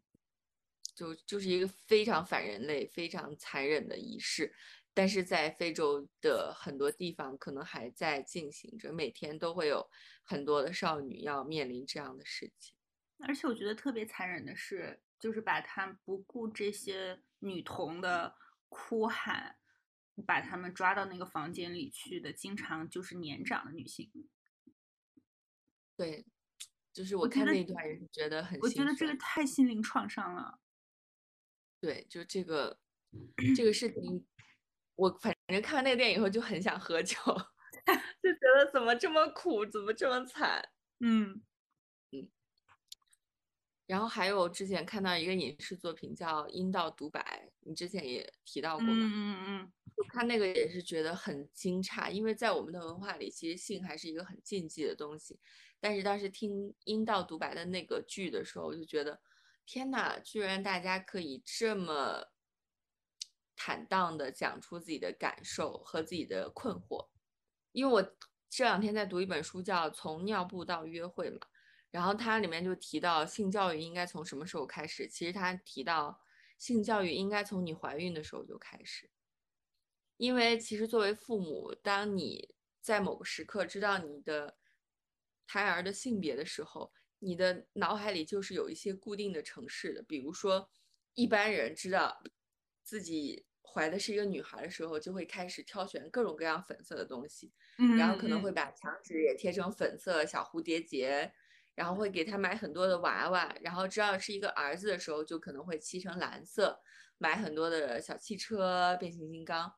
[0.95, 4.55] 就就是一个非常反人类、非常残忍的仪式，
[4.95, 9.87] 但是在非洲的很多地方可能还在进行着，每天都会有
[10.23, 12.75] 很多的少女要面临这样的事情。
[13.27, 18.35] 而且我觉得特别残忍的是，就是把她不顾这些女童的
[18.73, 19.59] 哭喊，
[20.27, 24.11] 把他们抓到那个房间里去的，经常就是年长的女性。
[25.95, 26.25] 对，
[26.91, 28.83] 就是我看那一段也是觉得很我觉。
[28.83, 30.59] 得这个太心灵创伤了。
[31.79, 32.81] 对，就这个
[33.55, 34.27] 这个事情，
[34.97, 37.17] 我反正看完那个电影以后就很想喝酒，
[38.23, 40.71] 就觉得怎么这么苦，怎么这么惨。
[41.01, 41.43] 嗯
[43.87, 47.21] 然后还有之前看到一个影视作品叫《阴道独白》，
[47.61, 49.11] 你之前也提到过嗯嘛？
[49.13, 55.39] 嗯嗯我看那个也是觉得很惊诧，因为在我们的文化里，其实性还是一个很禁忌的东西。
[55.79, 59.21] 但是当时听阴道独白的那个剧的时候，我就觉得
[59.67, 62.33] 天呐，居然大家可以这么
[63.55, 67.09] 坦荡的讲出自己的感受和自己的困惑。
[67.73, 68.17] 因为我
[68.49, 71.47] 这两天在读一本书，叫《从尿布到约会》嘛，
[71.93, 75.07] 然后它里面就提到性教育应该从什么时候开始？
[75.07, 76.21] 其实它提到
[76.59, 79.09] 性教育应该从你怀孕的时候就开始。
[80.17, 84.57] 因为其实作为父母，当你在某个时刻知道你的
[85.47, 90.03] 胎儿的性别的时候，你的脑海里就是有一些固定的城市的。
[90.03, 90.71] 比如说，
[91.15, 92.23] 一般人知道
[92.83, 101.33] 自己怀的是一个女孩的时候，就会开始挑选各种各样粉色的东西，嗯，然后可能嗯会把墙纸也贴成粉色小蝴蝶结，
[101.75, 106.81] 然后会给他买很多的娃娃，然后知道是一个儿子的时候，就可能会漆成蓝色，
[107.19, 109.73] 买很多的小汽车、变形金刚。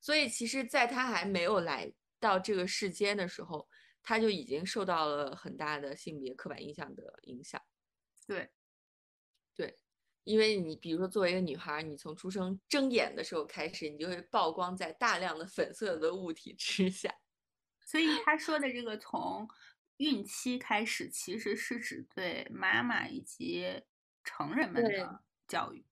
[0.00, 3.68] 所以其实，在他还没有来到这个世间的时候，
[4.02, 7.60] 他就已经受到了很大的性别刻板印象的影响。
[8.26, 8.50] 对，
[9.54, 9.76] 对，
[10.24, 17.14] 因为你比如说作为一个女孩儿，你从出生睁眼的时候开始，你就会曝光在大量的粉色的物体之下。
[17.84, 19.46] 所以他说的这个从
[20.00, 23.82] 孕期开始，其实是指对妈妈以及
[24.24, 25.84] 成人们的教育。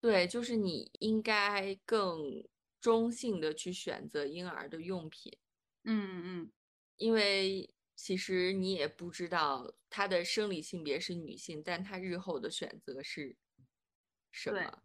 [0.00, 2.46] 对，就是你应该更
[2.80, 5.36] 中性的去选择婴儿的用品，
[5.82, 6.52] 嗯嗯
[6.96, 13.36] 因为其实你也不知道他的生理性别是女性，但他日后的选择是
[14.30, 14.82] 什对么？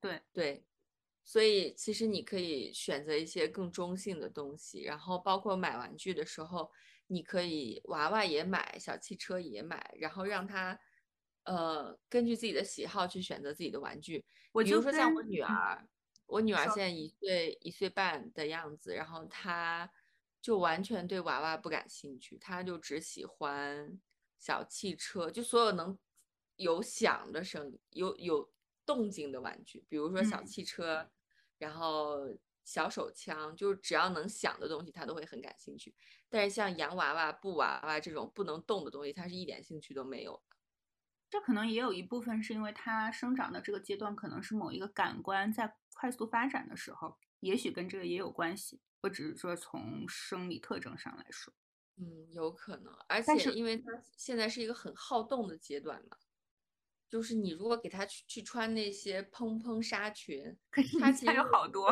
[0.00, 0.66] 对，对，
[1.22, 6.72] 所以其实你可以选择一些更中性的东西，然后包括买玩具的时候，
[7.12, 10.78] 你可以娃娃也买，小汽车也买，然后让他
[11.44, 14.24] 呃根据自己的喜好去选择自己的玩具。
[14.52, 15.88] 我比如说像我女嗯儿，
[16.26, 19.90] 我女儿现在一岁一岁半的样子，然后她
[20.40, 24.00] 就完全对娃娃不感兴趣，她就只喜欢
[24.38, 25.98] 小汽车，就所有能
[26.56, 28.52] 有响的声音、有有
[28.86, 31.10] 动静的玩具，比如说小嗯汽车，
[31.58, 32.18] 然后
[32.64, 35.94] 小手枪，就是只要能响的东西，他都会很感兴趣。
[36.28, 40.56] 但是像洋娃娃、布娃娃这种不能动的东西，他是一点兴趣都没有的。
[41.30, 48.80] 这可能也有一部分是因为他生长的这个阶段可能是某一个感官在快速发展的时候，也许跟这个也有关系。
[49.00, 51.52] 我只是说从生理特征上来说，
[51.96, 53.84] 嗯，有可能，而且因为他
[54.16, 56.16] 现在是一个很好动的阶段嘛，
[57.08, 61.90] 就是你如果给他去去穿那些蓬蓬纱裙，可是他其实有好多，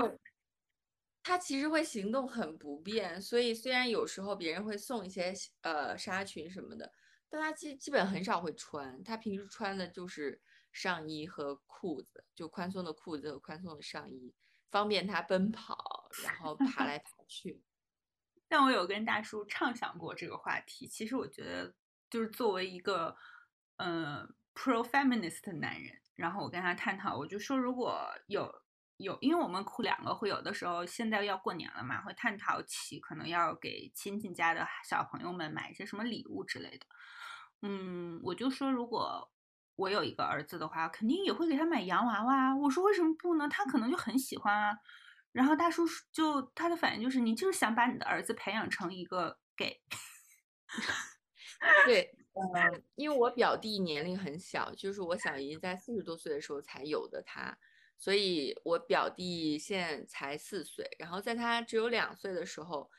[1.23, 6.93] 动他其实会行动很不便，所以虽然有时候别人会送一些呃纱裙什么的，
[7.29, 10.41] 但他基基本很少会穿，他平时穿的就是
[10.73, 14.35] 上衣和裤子，就宽松的裤子和宽松的上衣，
[14.71, 17.63] 方便他奔跑，然后爬来爬 去。
[18.49, 20.89] 但我有跟大叔畅想过这个话题。
[20.89, 21.73] 其实我觉得，
[22.09, 23.17] 就是作为一个
[23.77, 28.53] 呃 pro feminist 的男人，然后我跟他探讨，我就说如果有
[29.01, 36.87] 有，因为我们两个会有的时候，现在要过年了嘛，会探讨起可能要给亲戚家的小朋友们买一些什么礼物之类的。
[37.63, 39.31] 嗯，我就说如果。
[39.77, 42.55] 我有一个儿子的话，肯定也会给他买洋娃娃啊。
[42.55, 43.49] 我说为什么不呢？
[43.49, 44.77] 他可能就很喜欢啊。
[45.33, 49.81] 然后大叔就他的反应就是，你就是想把你的儿子培养成一个 gay。
[51.87, 57.57] 对，呃，因为我表弟年龄很小，就是我小姨在四十多岁的时候才有的他，
[58.01, 60.91] 所以我表弟现在才四岁。
[60.99, 62.91] 然后在他只有两岁的时候，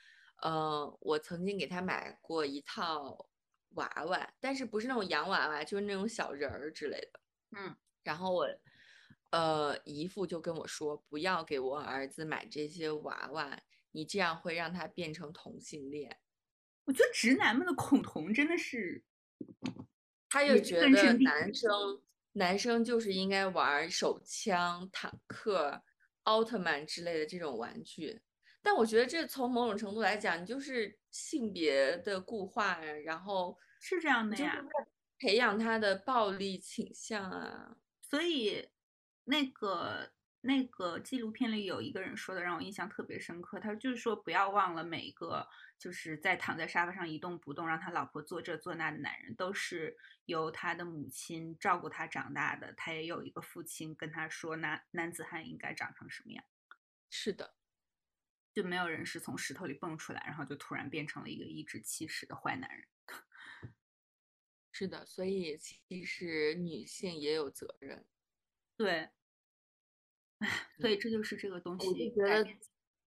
[0.43, 3.27] 呃，我曾经给他买过一套
[3.71, 7.19] 娃娃，但是不是那种洋娃娃，就是那种小人儿之类的。
[7.57, 8.47] 嗯，然后我，
[9.31, 13.59] 呃，姨父就跟我说，不要给我儿子买这些娃娃，
[13.91, 16.19] 你这样会让他变成同性恋。
[16.85, 19.03] 我觉得直男们的恐同真的是，
[20.29, 20.87] 他就觉得
[21.19, 22.01] 男生
[22.33, 25.83] 男生就是应该玩手枪、坦克、
[26.23, 28.21] 奥特曼之类的这种玩具，
[28.61, 34.63] 但我觉得这从某种程度来讲，你就是性别的固化呀，然后是这样的呀
[35.19, 37.75] 培养他的暴力倾向啊。
[38.01, 38.69] 所以
[39.25, 40.11] 那个
[40.41, 56.43] 那个纪录片里有一个人说的让我印象特别深刻，他就是说不要忘了每一个就是在躺在沙发上一动不动，让他老婆做这做那的男人，都是由他的母亲照顾他长大的，他也有一个父亲跟他说男男子汉应该长成什么样。
[57.09, 57.55] 是的，
[58.53, 62.87] 就没有人是从石头里蹦出来，然后就突然变成了一个颐指气使的坏男人。
[64.73, 68.05] 是的，所以其实女性也有责任。
[68.77, 69.09] 对，
[70.41, 72.43] 唉，所以这就是这个东西我就西觉得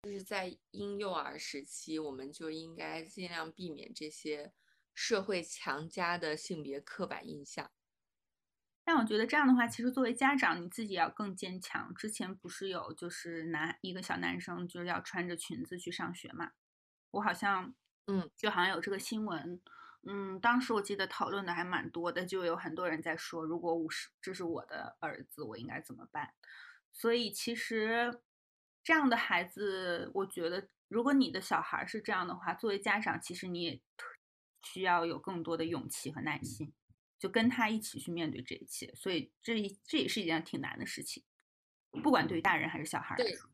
[0.02, 4.52] 就是在婴幼儿时期，我们就应该尽量避免这些
[4.94, 7.70] 社会强加的性别刻板印象。
[8.84, 11.94] 但我觉得这样的话，其实作为家长，你自己要更坚强。
[11.94, 16.50] 之前不是有就是男一个小男生就是要穿着裙子去上学嘛？
[17.12, 17.72] 我好像，
[18.08, 19.60] 嗯，就好像有这个新闻，
[20.02, 26.34] 嗯，当时我记得讨论的还蛮多的，就有很多人在说，如果我是这是我的儿子，我应该怎么办？
[26.92, 28.20] 所以其实
[28.84, 33.80] 这样的孩子，我觉得如果你的小孩是这样的话，作为家长，其实你也
[34.62, 36.72] 需要有更多的勇气和耐心。
[37.18, 41.22] 就跟他一起去面对这一切，所以这一这也是一件挺难的事情，
[42.02, 43.48] 不管对于大人还是小孩来对说。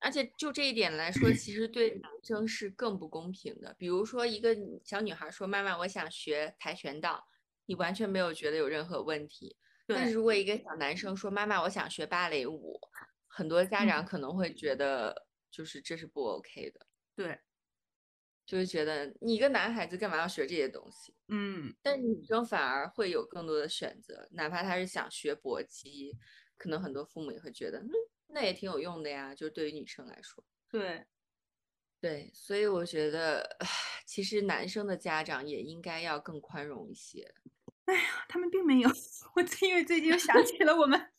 [0.00, 3.76] 而且就这一点来说，其实对男生是更不公平的。
[3.78, 7.28] 比如说，一个小女孩说：“妈妈，我想学跆拳道。”
[7.66, 9.56] 你完全没有觉得有任何问题。
[9.94, 12.80] 但是，如果一个小男生说：“妈妈，我想学芭蕾舞。”
[13.32, 15.14] 很多家长嗯，可能会觉得，
[15.50, 16.84] 就是这是不 OK 的，
[17.14, 17.38] 对，
[18.44, 21.14] 就是觉得你一个男孩子干嘛要学这些东西？
[21.28, 26.12] 嗯，但是女生反而会有更多的选择，哪怕她是想学搏击，
[26.58, 27.88] 可能很多父母也会觉得，嗯，
[28.26, 29.32] 那也挺有用的呀。
[29.34, 31.06] 就是对于女生来说，对，
[32.00, 33.48] 对，所以我觉得，
[34.04, 37.32] 其实男生的家长也应该要更宽容一些。
[37.90, 38.88] 哎呀他们并没有。
[39.34, 41.12] 我因为最近又想起了我们，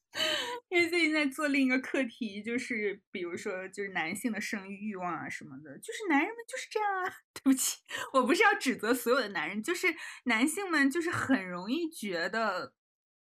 [0.70, 7.14] 因为最近在做另一个课题，就是比如说就是男性的生育欲望啊什么的，就是男人们就是这样啊。
[7.34, 7.80] 对不起，
[8.14, 9.88] 我不是要指责所有的男人，就是
[10.26, 12.74] 男性们就是很容易觉得，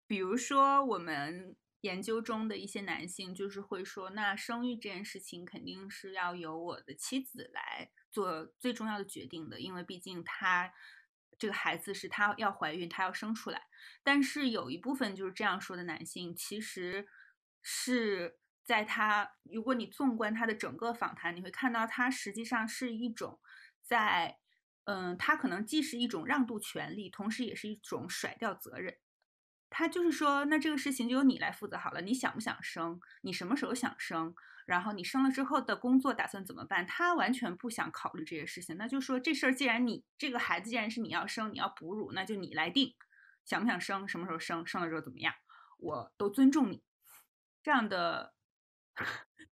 [0.06, 10.72] 比如说我们研究中的一些男性，就是会说，那生育这件事情肯定是要由我的妻子来做最重要的决定的，因为毕竟他
[11.42, 13.60] 这个孩子是他要怀孕，他要生出来。
[14.04, 17.08] 但是有一部分就是这样说的男性，其实
[17.60, 23.40] 是在他，如果你纵观他的整个访谈，你会看到他实际上是一种
[23.82, 24.38] 在，
[24.84, 28.96] 嗯，他可能既是一种让渡权利，同时也是一种甩掉责任。
[29.68, 32.00] 他就是说，那这个事情就由你来负责好了。
[32.02, 33.00] 你想不想生？
[33.22, 34.32] 你什么时候想生？
[34.72, 36.86] 然后你生了之后的工作打算怎么办？
[36.86, 38.76] 他完全不想考虑这些事情。
[38.76, 42.94] 那就说这事儿，既然你这个孩子既然是你要生，你要哺乳，那就你来定，
[43.44, 44.08] 想不想生？
[44.08, 44.66] 什么时候生？
[44.66, 45.34] 生了之后怎么样？
[45.78, 46.82] 我都尊重你。
[47.62, 48.34] 这样的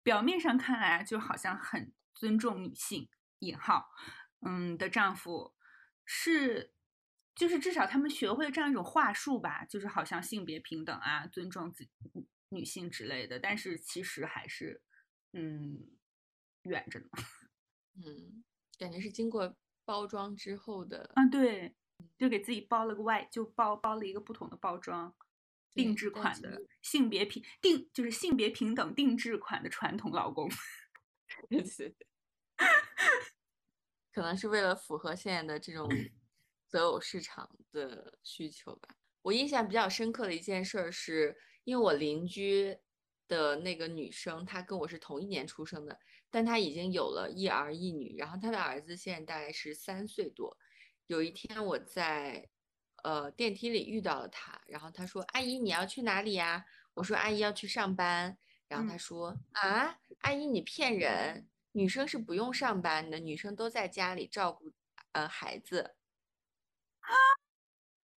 [0.02, 3.08] 表面上看来就好像很尊重女性
[3.40, 3.90] （引号）
[4.44, 5.54] 嗯的丈夫
[6.04, 6.72] 是。
[7.32, 11.88] 就是至少他们学会这样一种话术吧，就是好像性别平等啊，尊重自
[12.50, 14.82] 女性之类的，但是其实还是，
[15.32, 15.86] 嗯，
[16.62, 17.08] 远着呢。
[17.96, 18.44] 嗯，
[18.78, 21.10] 感觉是经过包装之后的。
[21.14, 21.74] 啊，对，
[22.16, 25.14] 就给自己包了个外，就包包了一个不同的包装，
[25.72, 30.48] 定制款的性别平定，就是性别平等定制款的传统老公。
[31.48, 32.06] 对对对，
[34.12, 35.88] 可能是为了符合现在的这种。
[36.70, 38.94] 择偶市场的需求吧。
[39.22, 42.78] 我印象比较深刻的一件事儿是，因为我邻居
[43.30, 45.96] 的那个女生，她跟我是同一年出生的，
[46.30, 50.58] 但她已经有了一儿一女，然后她的儿子现在大概是三岁多。
[51.06, 52.48] 有一天我在
[53.04, 64.72] 呃电梯里遇到了她，然后她说：“阿姨，你要去哪里呀？”我说：“阿姨要去上班。”然后她说：“啊，阿姨你骗人，女生是不用上班的，女生都在家里照顾
[65.12, 65.94] 呃孩子。”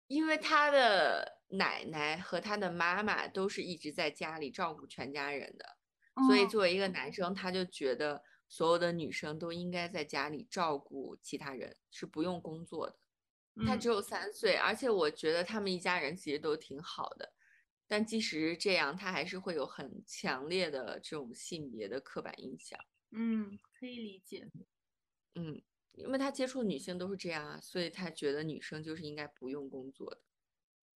[0.07, 5.77] 因为她的奶奶和他的妈妈都是一直在家里照顾全家人的，
[6.27, 12.97] 所以作为一个男生，他就觉得所有的女生都应该在家里照顾其他人，是不用工作的。
[13.65, 17.33] 他只有三岁，而且我觉得他们一家人其实都挺好的，
[17.87, 22.79] 但即使是这样，他还是会有很强烈的这种性别的刻板印象。
[23.11, 24.47] 嗯，可以理解。
[25.35, 25.61] 嗯。
[25.95, 30.19] 因为他接触的女性都是这样啊，所以他觉得女生就是应该不用工作的。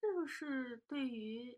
[0.02, 1.58] 这个是对于，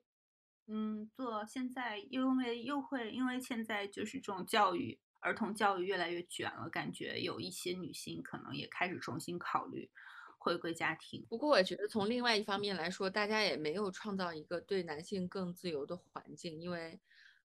[0.67, 9.89] 嗯，做现在，因为又会因为现在就是这种教育，儿童教育越来越卷了，感觉有一些女性可能也开始重新考虑
[10.37, 11.25] 回归家庭。
[11.29, 16.99] 不过我觉得从另外一方面来说，大家也没有创造一个对男性更自由的环境，因为。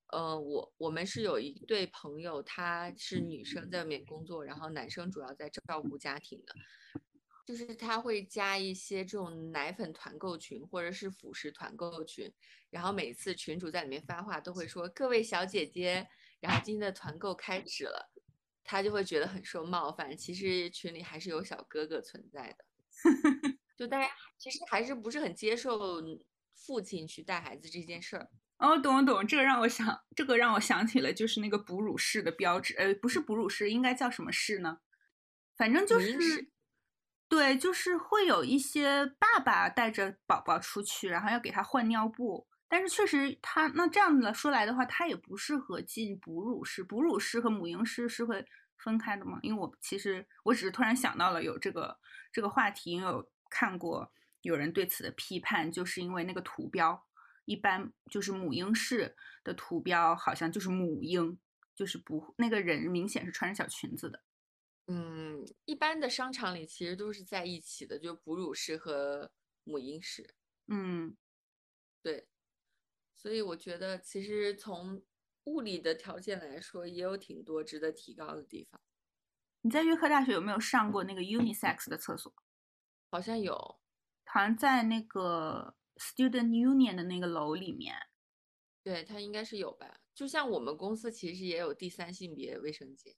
[0.09, 6.55] 呃，我我们是有一对朋友，她是女生在外面工作，然后男生主要在照顾家庭的，
[7.45, 12.33] 就是他会加一些这种奶粉团购群或者是辅食团购群，
[12.71, 16.09] 然后每次群主在里面发话都会说各位小姐姐，
[16.41, 18.11] 然后今天的团购开始了，
[18.65, 20.17] 他就会觉得很受冒犯。
[20.17, 22.65] 其实群里还是有小哥哥存在的，
[23.77, 26.03] 就大家其实还是不是很接受
[26.55, 28.31] 父亲去带孩子这件事儿。
[28.57, 34.79] 哦，懂懂，这个让我想，这个让我想起了，就是那个哺乳室的标志，呃，不是哺乳室，应该叫什么室呢？
[35.57, 36.49] 反正就是，
[37.35, 48.47] 对，就是会有一些爸爸带着宝宝出去，然后要给他换尿布，但是确实他那这样子说来的话，他也不适合进哺乳室，哺乳室和母婴室是会
[48.79, 49.41] 分开的吗？
[49.43, 51.99] 因为我其实我只是突然想到了有这个
[52.33, 54.13] 这个话题，因为有看过
[54.43, 57.05] 有人对此的批判，就是因为那个图标。
[57.47, 61.37] 一般就是母婴室的图标，好像就是母婴，
[61.75, 64.23] 就是不那个人明显是穿着小裙子的。
[64.87, 69.31] 嗯，一般的商场里其实都是在一起的，就哺乳室和
[69.65, 70.35] 母婴室。
[70.67, 71.17] 嗯，
[72.03, 72.29] 对。
[73.15, 75.03] 所以我觉得其实从
[75.45, 78.81] 物理的条件来说，也有挺多值得提高的地方。
[79.63, 82.33] 你在约克大学有没有上过那个 unisex 的厕所？
[83.11, 83.81] 好像有，
[84.25, 85.77] 好像在那个。
[85.97, 87.95] Student Union 的那个楼里面，
[88.83, 90.01] 对，它应该是有吧。
[90.13, 93.15] 就像我们公司其实也有第三性别卫生间。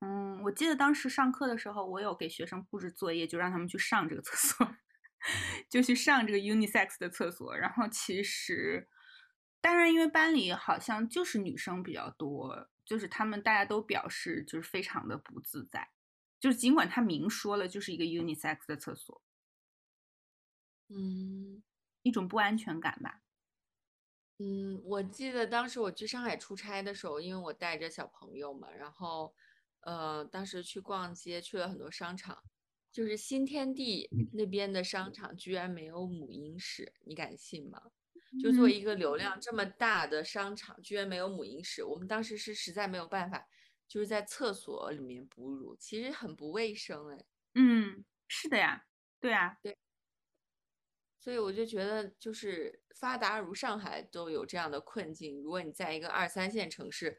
[0.00, 4.76] 嗯，我记得当时上课的时候，我有给学生布置作业，就让他们去上这个厕所，
[5.68, 7.54] 就去上这个 Unisex 的厕所。
[7.56, 8.88] 然后其实，
[9.60, 15.90] 当然因为班里好像就是女生比较多，就是他们大家都表示就是非常的不自在，
[16.40, 19.22] 就是尽管他明说了就是一个 Unisex 的厕所，
[20.88, 21.62] 嗯。
[22.02, 23.20] 一种不安全感吧。
[24.38, 29.34] 嗯，我记得当时我去上海出差的时候，因为我带着小朋友嘛，然后，
[29.80, 32.42] 呃，当时去逛街，去了很多商场，
[32.92, 37.80] 就是新天地那边的商场居然没有母婴室，你敢信吗？
[38.40, 43.48] 就作为一个流量这么大的商场，居然没有母婴室，我们当时是实在没有办法，
[43.88, 47.24] 就是在厕所里面哺乳，其实很不卫生哎。
[47.54, 48.86] 嗯，是的呀，
[49.18, 49.76] 对啊，对。
[51.18, 57.18] 所以我就觉得，就是发达如上海都有这样的困境，如果你在一个二三线城市，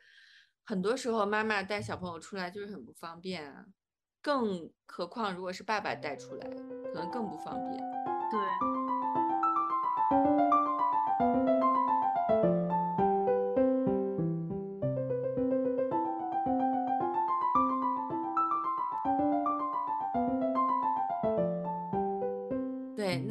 [0.63, 3.65] 很多时候妈妈带小朋友出来就是很不方便啊，
[4.21, 6.47] 更何况如果是爸爸带出来，
[6.93, 7.83] 可能更不方便。
[8.29, 8.39] 对。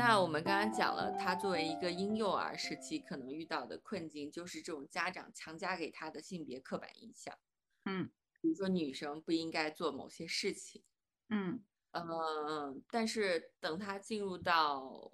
[0.01, 7.37] 那我们刚刚讲了，他作为一个婴幼儿时期可能遇到的困境，就是这种家长强加给他的性别刻板印象。
[7.85, 10.83] 嗯，比如说女生不应该做某些事情。
[11.29, 15.13] 嗯嗯，但是等他进入到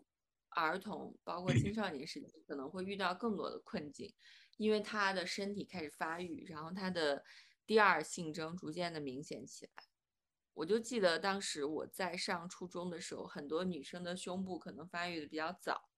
[0.50, 4.14] 儿童，包括青少年时期，可能会遇到更多的困境，
[4.56, 7.24] 因为他的身体开始发育，然后他的
[7.66, 9.82] 第二性征逐渐的明显起来。
[10.56, 15.90] 我就记得当时我在上初中的时候，很多女生的胸部可能发育的比较早，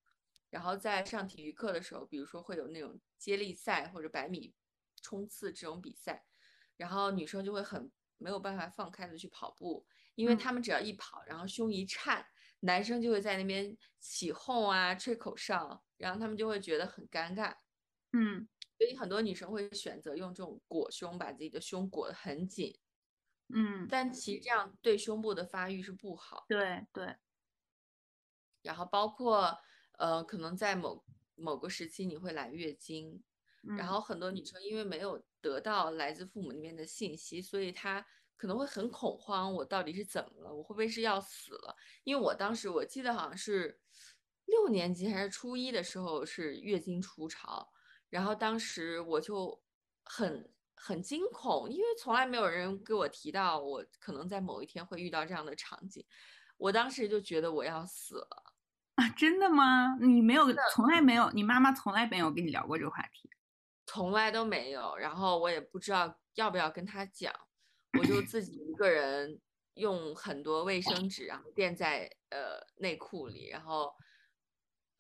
[0.51, 4.53] 然后在上体育课的时候，比如说会有那种接力赛或者百米
[5.01, 6.25] 冲刺这种比赛，
[6.77, 9.87] 然后女生就会很没有办法放开的去跑步，
[10.17, 12.27] 因为她们只要一跑，然后胸一颤，
[12.59, 17.55] 男生就会在那边起哄啊、吹口哨，然后他们就会觉得很尴尬。
[18.13, 22.77] 嗯，所以很多女生会选择用这种裹胸，把自己的胸裹得很紧。
[23.55, 26.45] 嗯，但其实这样对胸部的发育是不好。
[26.49, 27.17] 对对。
[28.63, 29.59] 然后包括
[29.99, 33.23] 呃，可能在某某个时期你会来月经，
[33.77, 38.05] 然后很多女生因为没有得到来自父母那边的信息，所以她
[38.37, 40.55] 可能会很恐慌，我到底是怎么了？
[40.55, 41.75] 我会不会是要死了？
[42.05, 43.81] 因为我当时我记得好像是
[44.45, 47.73] 六年级还是初一的时候是月经初潮，
[48.11, 49.63] 然后当时我就
[50.05, 50.53] 很。
[50.81, 56.05] 很惊恐，因为从来没有人给我提到我可能在某一天会遇到这样的场景，
[56.57, 58.55] 我当时就觉得我要死了
[58.95, 59.09] 啊！
[59.11, 59.97] 真的吗？
[60.01, 63.29] 你没有，从来没有，你妈妈从来没有跟你聊过这个话题，
[63.87, 64.97] 从来都没有。
[64.97, 67.35] 然后我也不知道要不要跟她讲，
[67.99, 69.41] 我就自己一个人
[69.75, 73.93] 用很多卫生纸，然后垫在呃内裤里，然后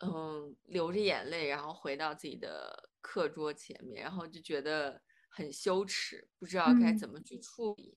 [0.00, 5.00] 嗯流着眼泪，然后回到自己的课桌前面，然后就觉得。
[5.38, 7.96] 很羞耻，不知道该怎么去处理。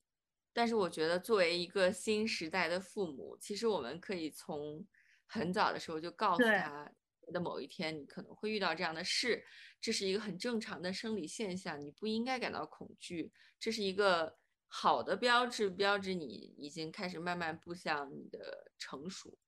[0.53, 4.85] 但是我觉得，作为一个新时代的父母，其实我们可以从
[5.25, 6.91] 很早的时候就告诉他，
[7.33, 9.43] 的某一天你可能会遇到这样的事，
[9.81, 14.37] 这是一个很正常的生理现象，你不应该感到恐惧，这是一个
[14.67, 19.39] 好的标志，标志你已经开始慢慢步向你的成熟。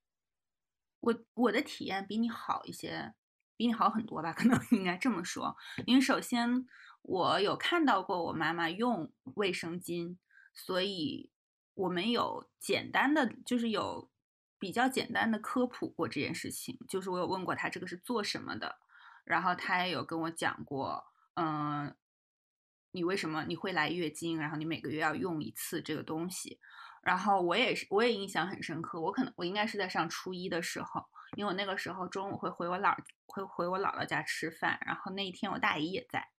[1.02, 3.14] 我我的体验比你好一些，
[3.56, 4.34] 比你好很多吧？
[4.34, 6.66] 可能应该这么说，因为首先。
[7.04, 10.18] 我有看到过我妈妈用卫生巾，
[10.54, 11.30] 所以
[11.74, 14.10] 我们有简单的，就是有
[14.58, 16.80] 比较简单的科普过这件事情。
[16.88, 18.78] 就是我有问过她这个是做什么的，
[19.26, 21.04] 然后她也有跟我讲过，
[21.36, 21.94] 嗯，
[22.92, 26.60] 你为什么你会来月经，然后你每个月要用一次这个东西。
[27.02, 29.02] 然后我也是，我也印象很深刻。
[29.02, 31.04] 我可能我应该是在上初一的时候，
[31.36, 32.96] 因为我那个时候中午会回我姥
[33.26, 36.30] 会回我姥姥家吃饭，然后那一天我大姨也在。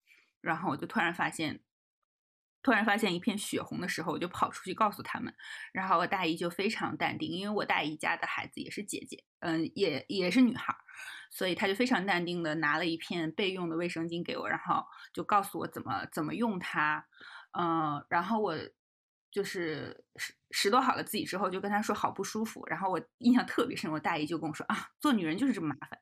[0.44, 1.60] 然后我就突然发现，
[2.62, 5.34] 突然发现一片血红的时候，我就跑出去告诉他们。
[5.72, 10.74] 然后我大姨就非常淡定，因为我大姨家的孩子也是姐姐，嗯，也也是女孩，
[11.30, 17.06] 所以她就非常淡定的拿了一片备用的卫生巾给我，然后就告诉我怎么怎么用它。
[17.58, 18.56] 嗯，然后我
[19.30, 22.64] 就是拾拾掇好了自己之后，就跟她说好不舒服。
[22.66, 26.00] 然后我印象特别深，我大姨就跟我说啊，做女人就是这么麻烦。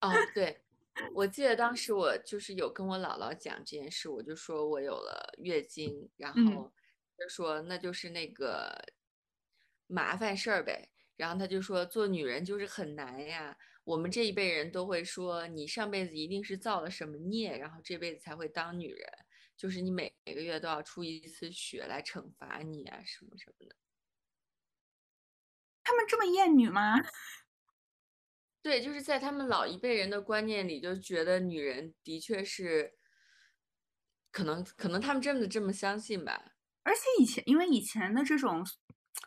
[0.00, 0.63] 哦，对。
[1.12, 6.72] 我记得当时我就是有跟我姥姥讲这件事，我就说我有了月经，然后
[7.18, 8.72] 就说那就是那个
[9.86, 10.90] 麻烦事儿呗。
[11.16, 19.08] 然后他就说做女人就是很难呀，我们这一辈人都会说你上辈子一定是造了什么孽，然后这辈子才会当女人，
[19.56, 23.76] 就是你每每个月都要出一次血来惩罚你啊什么什么的。
[25.84, 26.96] 他们这么厌女吗？
[28.64, 32.94] 对，就是在他们老一辈人的观念里，就觉得女人的确是，
[34.32, 36.52] 可能可能他们真的这么相信吧。
[36.82, 38.66] 而且以前，因为以前的这种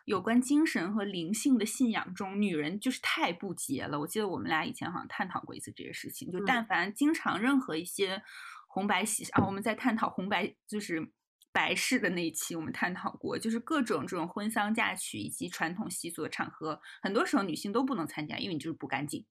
[0.06, 4.00] 有关精神和灵性的信仰中，女人就是太不洁了。
[4.00, 8.24] 我记得我们俩以前好像探讨过一次这些事情，就但凡经常任何一些
[8.68, 11.12] 红白喜啊，我们在探讨红白就是。
[11.52, 19.26] 白事的那一期我们探讨过，就是各种这种婚丧嫁娶以及传统习俗的场合，很多时候女性都不能参加，因为你就是不干净。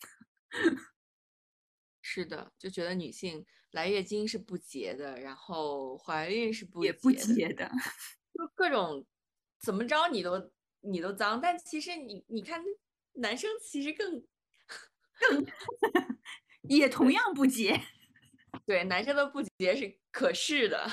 [2.03, 7.69] 是的，就觉得女性来月经是不洁的，然后怀孕是不也不洁的，
[8.33, 9.07] 就各种
[9.61, 12.63] 怎么着你都你都脏，但其实你你看
[13.15, 14.21] 男生其实更
[15.19, 15.47] 更
[16.69, 17.81] 也同样不洁。
[18.65, 20.89] 对，男生的不洁是可视的，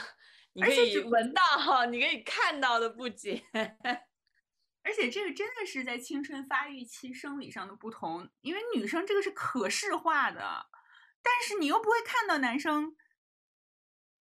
[0.53, 3.43] 你可以而且就闻到，哈你可以看到的不洁。
[4.83, 10.67] 而且这个真的是在青春发育期生理上的不同，因为女生这个是可视化的，
[11.21, 12.95] 但是你又不会看到男生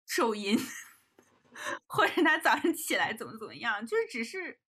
[0.06, 0.58] 手淫，
[1.86, 4.60] 或者他早上起来怎么怎么样，就是只是。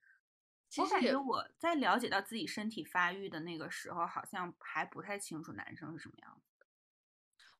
[0.76, 6.47] 我感觉我在了解到自己身体发育的那个时候，好像还不太清楚男生是什么样子。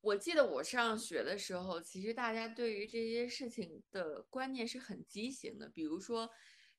[0.01, 5.69] 我记得我上学的时候，其实大家对于这些事情的观念是很畸形的。
[5.69, 6.31] 比如说，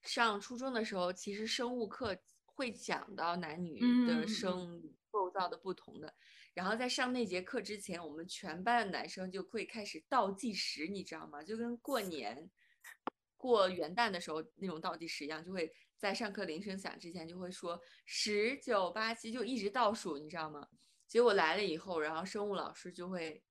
[0.03, 6.15] 上初中的时候，其实生物课会讲到男女的生理构造的不同的。
[6.53, 11.43] 然后在上那节课之前，我们全班的男生就会开始倒计时，你知道吗？
[11.43, 12.49] 就跟过年、
[13.35, 20.67] 过元旦的时候那种倒计时一样，就会在上课铃声响之前就会说十九八七，就一直倒数，你知道吗？
[21.09, 23.43] 结果来了以后，然后生物老师就会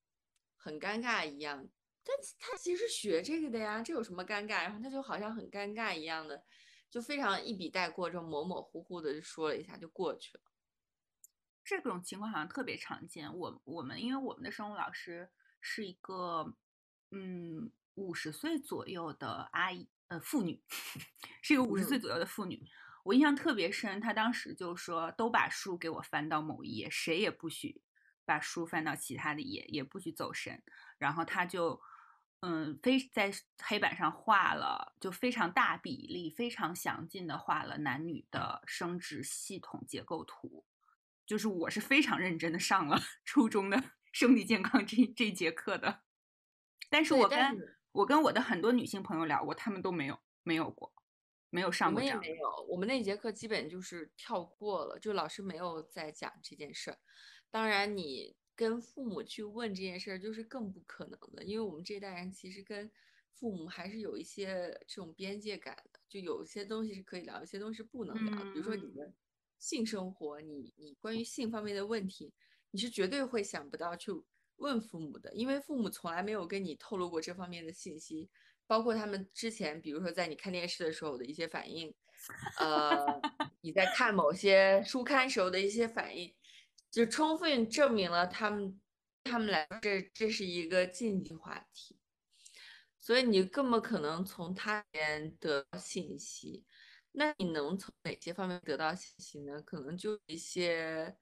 [0.57, 1.69] 很尴尬一样，
[2.05, 4.63] 但他其实学这个的呀，这有什么尴尬？
[4.63, 6.45] 然后他就好像很尴尬一样的，
[6.89, 10.45] 就非常一笔带过，就模模糊糊的就说了一下就过去了。
[11.65, 13.37] 这种情况好像特别常见。
[13.37, 15.29] 我我们因为我们的生物老师
[15.61, 16.55] 是一个
[17.11, 20.63] 嗯五十岁左右的阿姨，呃妇女，
[21.43, 22.65] 是一个五十岁嗯左右的妇女。
[23.05, 27.82] 我印象特别深，他当时就说都把书给我翻到某一页，谁也不许
[28.24, 30.62] 把书翻到其他的页，也不许走神。
[30.99, 31.80] 然后他就
[32.40, 33.32] 嗯非在
[33.62, 40.64] 黑板上画了，就非常大比例、非常详尽的画了男女的生殖系统结构图。
[41.26, 43.82] 就是我是非常认真的上了 初中的
[44.12, 46.03] 生理健康这这节课的，
[46.88, 47.38] 但是我跟
[47.92, 50.90] 我跟我的很多女性朋友聊过，她们都没有没有过，
[51.51, 52.28] 没有上过这样的。
[52.28, 56.99] 没有，我们那节课基本就是跳过了，就老师没有再讲这件事儿。
[57.51, 62.90] 当然，你跟父母去问这件事儿，就是更不可能的，因为我们这一代人其实跟
[63.32, 68.42] 父母还是有一些这种边界感的，就有些东西是可以聊，有些东西是不能聊。
[68.53, 69.12] 比如说你嗯的
[69.59, 72.32] 性生活，你你关于性方面的问题，
[72.72, 74.11] 你是绝对会想不到去
[74.57, 78.28] 问父母的，因为父母从来没有跟你透露过这方面的信息，
[78.69, 81.93] 包括他们之前，比如说在你看电视的时候的一些反应，
[82.59, 83.21] 呃，
[83.62, 86.33] 你在看某些书刊时候的一些反应，
[86.91, 88.81] 就充分证明了他们
[89.25, 91.97] 他们来这这是一个禁忌话题，
[93.01, 96.66] 所以你更不可能从他边得到信息。
[97.12, 99.62] 那你能从哪些方面得到信息呢？
[99.62, 101.16] 可能就一些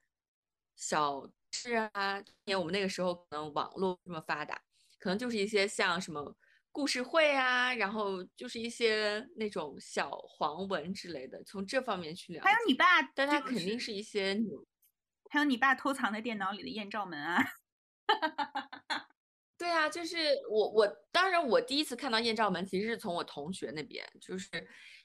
[0.75, 2.21] 小事啊。
[2.43, 4.61] 年我们那个时候可能网络这么发达，
[4.99, 6.35] 可能就是一些像什么
[6.77, 12.43] 故事会啊，然后就是一些那种小黄文之类的，从这方面去聊。
[12.43, 14.51] 还有你爸，但他肯定是一些你
[15.31, 17.43] 还有你爸偷藏在电脑里的艳照门啊。
[19.57, 20.19] 对啊，就是
[20.51, 24.47] 我我当然我第一次看到艳照门，其实是从我同学那边，就是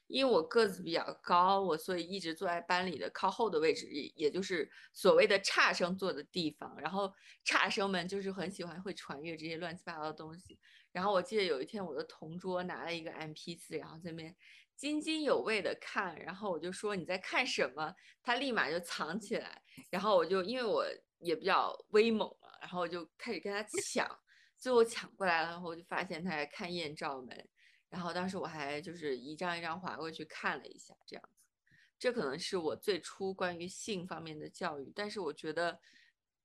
[0.05, 6.79] 因为我个子比较高，我所以一直坐在班里的靠后的位置，也也就是所谓的差生坐的地方。
[6.79, 7.11] 然后
[7.43, 10.59] 差生们就是很喜欢会传阅这些乱七八糟的东西。
[10.93, 14.33] 然后我记得有一天我的同桌拿了一个 MP4，然后在那边
[14.77, 17.93] 津津有味的看，然后我就说你在看什么？
[18.21, 20.85] 他立马就藏起来，然后我就因为我
[21.19, 24.07] 也比较威猛嘛，然后我就开始跟他抢。
[24.55, 27.49] 最后抢过来了，然后我就发现他在看艳照门，
[27.89, 35.81] 然后当时我还就是一张一张划过去看了一下，这样子，这可能是我最初关于性方面的教育，但是我觉得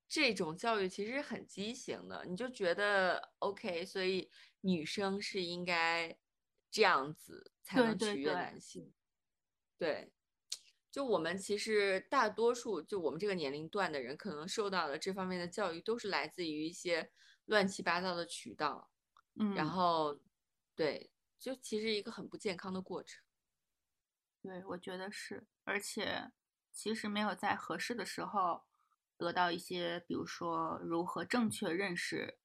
[0.09, 4.31] 这种教育其实很畸形的，你就觉得 OK，所以
[4.63, 6.19] 女生是应该
[6.71, 8.93] 这样子才能取悦对对男性，
[9.77, 10.13] 对。
[10.91, 17.13] 就我们其实大多数，就我们这个年龄段的人，可能受到的这方面的教育，都是来自于一些
[17.45, 18.91] 乱七八糟的渠道，
[19.39, 20.19] 嗯，然后，
[20.75, 23.23] 对，就其实一个很不健康的过程。
[24.41, 26.33] 对，我觉得是，而且
[26.73, 28.65] 其实没有在合适的时候
[29.19, 32.39] 得到一些，比如说如何正确认识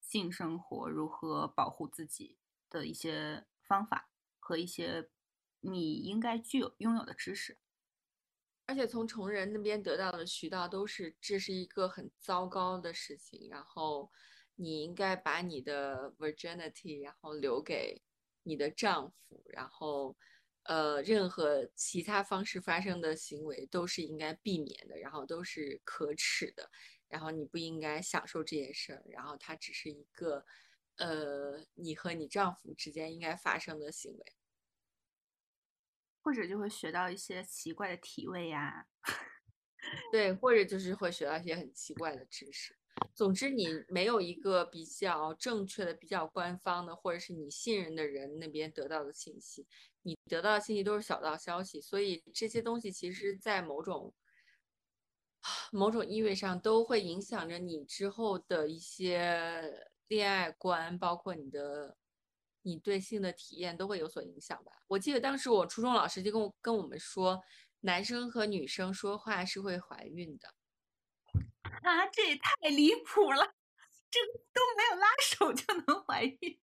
[0.00, 2.38] 性生活，如何保护自己
[2.70, 4.08] 的一些方法
[4.38, 5.10] 和一些
[5.60, 7.58] 你应该具有拥有的知识。
[8.64, 14.10] 而且从成人那边得到的渠道都是这是一个很糟糕的事情，然后
[14.54, 18.00] 你应该把你的 virginity 然后留给
[18.44, 20.16] 你的丈夫，然后
[20.64, 26.70] 呃任何其他方式发生的行为都是应该避免的，然后都是可耻的，
[27.08, 30.44] 然后你不应该享受这件事儿，然后它只是一个，
[30.96, 34.32] 呃，你和你丈夫之间应该发生的行为，
[36.22, 38.86] 或者就会学到一些奇怪的体位呀，
[40.12, 42.78] 对，或者就是会学到一些很奇怪的知识。
[43.14, 49.66] 总之，你没有一个比较正确的、比较官方的，或者是你信任的人那边得到的信息，
[50.02, 54.14] 你得到的信息都是小道消息，所以这些东西其实，在某种。
[55.72, 61.96] 某种意味上都会影响着你之后的一些恋爱观，包括你的
[62.62, 64.70] 你对性的体验都会有所影响吧。
[64.86, 67.42] 我记得当时我初中老师就跟我跟我们说，
[67.80, 70.54] 男生和女生说话是会怀孕的。
[71.82, 73.54] 啊，这也太离谱了，
[74.10, 74.20] 这
[74.52, 76.58] 都没有拉手就能怀孕。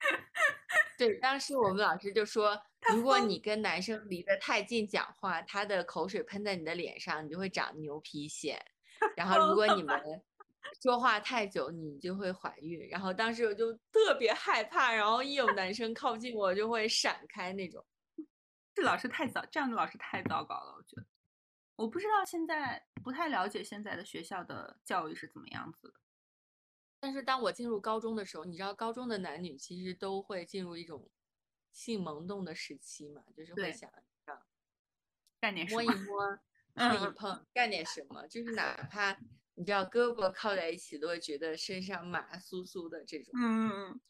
[0.98, 2.60] 对，当时我们老师就说，
[2.92, 8.58] 如果你跟男生离得太近讲话，他的口水喷在你的脸上，你就会长牛皮癣。
[9.16, 10.00] 然后如果你们
[10.80, 12.88] 说话太久，你就会怀孕。
[12.88, 17.84] 然后当时我就特别害怕，然后一有男生靠近我，就会闪开那种。
[18.74, 21.06] 这老师太糟，这样的老师太糟糕了，我觉得。
[21.76, 25.94] 我不知道现在不太了解现在的学校的教育是怎么样子的。
[27.00, 31.10] 但是当我进入高中的时候，你知道高中的男女其实都会进入一种
[31.72, 33.90] 性萌动的时期嘛，就是会想
[35.40, 36.38] 干点什么摸一摸、
[36.74, 39.18] 碰一碰，干点什么，就是哪怕
[39.54, 43.32] 你知道胳膊靠在一起，都会觉得身上麻酥酥的这种。
[43.34, 44.00] 嗯嗯嗯。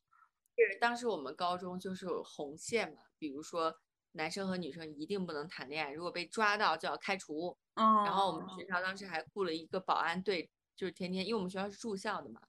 [0.55, 3.81] 是当时我们高中就是有红线嘛，比如说
[4.13, 7.57] 男生和女生一定不能谈恋爱，如果被抓到就要开除。
[7.75, 8.05] 嗯。
[8.05, 12.41] 然后我们学校当时还雇了一个保安队，就是天天，因为我们学校是住校的嘛。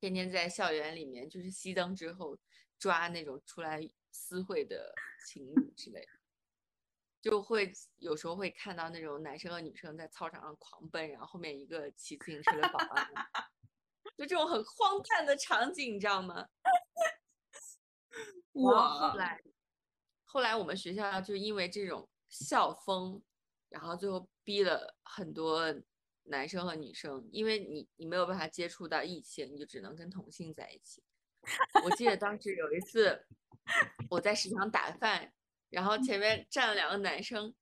[0.00, 2.36] 天天在校园里面，就是熄灯之后
[2.78, 4.92] 抓那种出来私会的
[5.26, 6.08] 情侣之类的，
[7.20, 13.08] 就会有时候会看到那种男生和女生在操场上狂奔，然后后面一个骑自行车的保安，
[14.18, 16.48] 就这种很荒诞的场景，你知道吗？
[18.50, 19.40] 我后来，
[20.32, 23.22] 后来我们学校就因为这种校风，
[23.68, 25.74] 然后最后逼了很多。
[26.26, 31.02] 男生和女生，因为你你没有办法接触到异性，你就只能跟同性在一起。
[31.82, 33.26] 我记得当时有一次，
[34.08, 35.32] 我在食堂打饭，
[35.68, 37.52] 然后前面站了两个男生，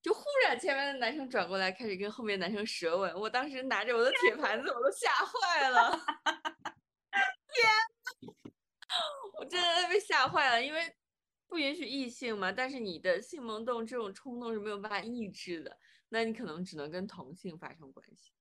[0.00, 5.90] 就忽然前面的男生转过来开始跟后面男生舌吻，我当时拿着我的铁盘子，我都吓坏了。
[7.52, 7.68] 天，
[9.38, 10.80] 我真的被吓坏了，因为
[11.48, 15.78] 不允许异性嘛，但是你的性萌动这种冲动是没有办法抑制的。
[16.08, 18.32] 那你可能只能跟同性发生关系，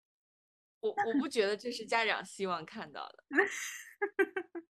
[0.82, 3.24] 我我不觉得这是家长希望看到的，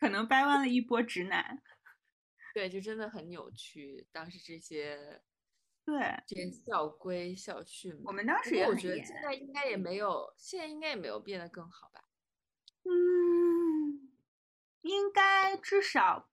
[0.00, 1.62] 可能掰弯了一波直男，
[2.52, 4.08] 对，就真的很扭曲。
[4.10, 5.22] 当时这些，
[5.84, 5.94] 对
[6.26, 12.02] 这些校规校训，我们当时也我觉得现在应该也没有，现在应该也没有变得更好吧？
[12.82, 13.59] 嗯，
[14.82, 16.26] 应该至少。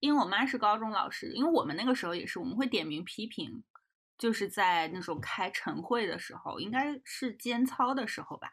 [0.00, 3.64] 因为我妈是高中老师，因为我们那个时候也是，我们会点名批评，
[4.16, 8.48] 就是在那种开晨会的时候，应该是监操的时候吧，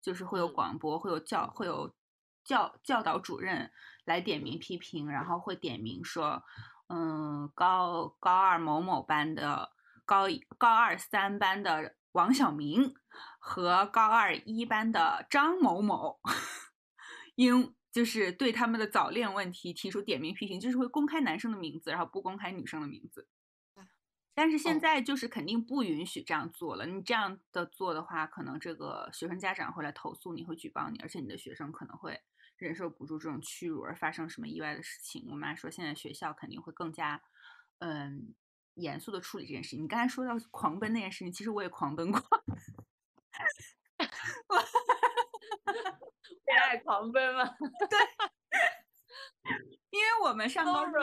[0.00, 1.92] 就是会有广播，会有教，会有
[2.44, 3.72] 教教导主任
[4.04, 6.44] 来点名批评，然后会点名说，
[6.86, 9.72] 嗯，高高二某某班的
[10.04, 10.26] 高
[10.56, 12.94] 高二三班的王小明
[13.40, 16.20] 和高二一班的张某某，
[17.34, 17.74] 因。
[17.94, 23.28] 就是对他们的早恋问题提出点名批评，就是会公开男生的名字，然后不公开女生的名字。
[24.34, 26.86] 但是现在就是肯定不允许这样做了。
[26.86, 32.20] 你这样的做的话，可能这个学生家长会来投诉你，会举报你，而且你的学生可能会
[32.56, 35.28] 忍受不住这种屈辱而发生什么意外的事情。
[35.30, 37.22] 我妈说，现在学校肯定会更加
[37.78, 38.34] 嗯
[38.74, 39.84] 严肃的处理这件事情。
[39.84, 42.20] 你刚才说到狂奔那件事情，其实我也狂奔过。
[46.46, 47.44] 恋爱狂奔吗？
[47.90, 47.98] 对，
[49.90, 50.94] 因为我们上高中，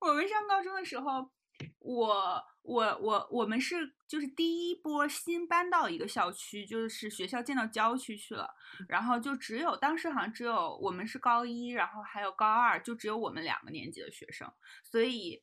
[0.00, 1.30] 我们上高中的时候，
[1.78, 8.54] 我我我我们是就是第一波新搬到一个校区，就是学校建到郊区去了，
[8.88, 15.42] 然后就只有当时好像只有我们是高一，然后还有高二，就只有我们两个年级的学生，所以。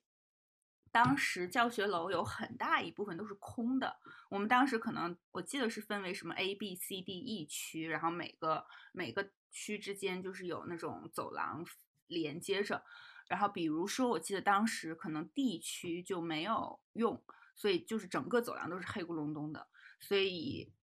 [0.92, 3.98] 当时教学楼有很大一部分都是空的。
[4.30, 11.66] 我们当时可能我记得是分为什么 A、B、C、D、E 区，然后每个每个区之间就是有那种走廊
[12.08, 12.84] 连接着。
[13.30, 17.24] 然后比如说，我记得当时可能 D 区就没有用，
[17.56, 19.68] 所以就是整个走廊都是黑咕隆咚的。
[20.02, 20.74] 所以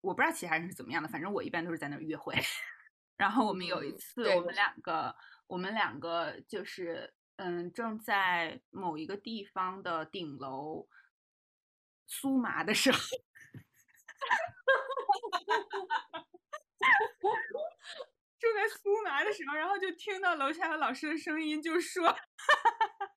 [0.00, 2.34] 我不知道其他人是怎么样的，反正我一般都是在那儿约会。
[3.18, 5.14] 然后我们有一次，我们两个，
[5.46, 7.12] 我们两个就是。
[7.42, 10.86] 嗯，正在某一个地方的顶楼
[12.06, 12.98] 酥麻的时候。
[18.38, 22.18] 正在酥麻的时候，然后就听到楼下的老师的声音，就说，哈哈
[22.88, 23.12] 哈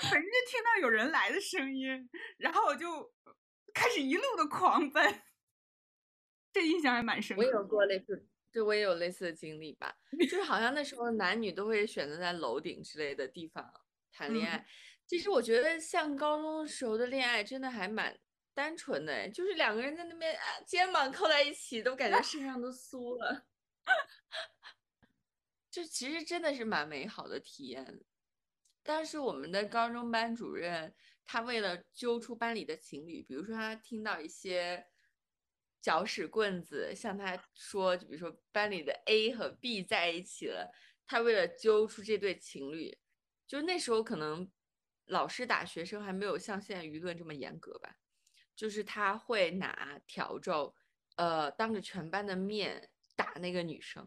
[0.00, 3.12] 反正就听到有人来的声音，然后我就
[3.72, 5.22] 开始一路的狂奔，
[6.52, 7.44] 这印象还蛮深刻。
[7.44, 13.72] 我有过类似，对我也有类似的经历吧， 就是好像那时候男女都会选择在楼顶之类的地方
[14.12, 14.66] 谈恋爱。
[15.06, 18.18] 其实我觉得像高中时候的恋爱，真的还蛮。
[18.52, 23.46] 单纯的，就是两个人在那边啊，肩膀靠在一起，都感觉身上都酥了。
[25.70, 28.00] 就其实真的是蛮美好的体验。
[28.82, 30.92] 但是我们的高中班主任，
[31.24, 34.84] 他为了揪出班里的情侣，比如说他听到一些
[35.80, 40.72] 搅屎棍子向他说，就比如说班里的 A 和 B 在一起了，
[41.06, 42.98] 他为了揪出这对情侣，
[43.46, 44.50] 就那时候可能
[45.06, 47.96] 老师打学生还没有像现在舆论这么严格吧。
[48.54, 50.74] 就是他会拿笤帚，
[51.16, 54.06] 呃，当着全班的面打那个女生，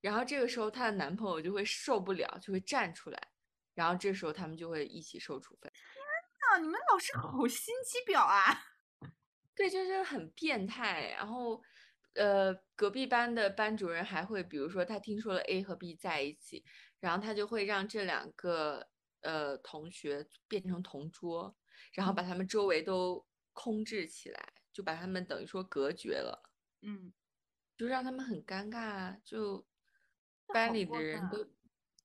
[0.00, 3.32] 然后这个时候她的男朋友就会受不了，就会站出来，
[3.74, 5.72] 然后这时候他们就会一起受处分。
[5.72, 5.82] 天
[6.52, 8.71] 呐，你们老师好心机婊啊！
[9.54, 11.10] 对，就是很变态。
[11.10, 11.62] 然后，
[12.14, 16.64] 呃，隔壁班的班主任还会，比如说他听说了 A 和 B 在一起，
[17.00, 18.88] 然后他就会让这两个
[19.20, 21.56] 呃同学变成同桌，
[21.94, 23.26] 然后把他们周围都。
[23.54, 26.42] 空置起来，就把他们等于说隔绝了，
[26.80, 27.12] 嗯，
[27.76, 29.68] 就让他们很尴尬，就
[30.46, 31.46] 班里的人都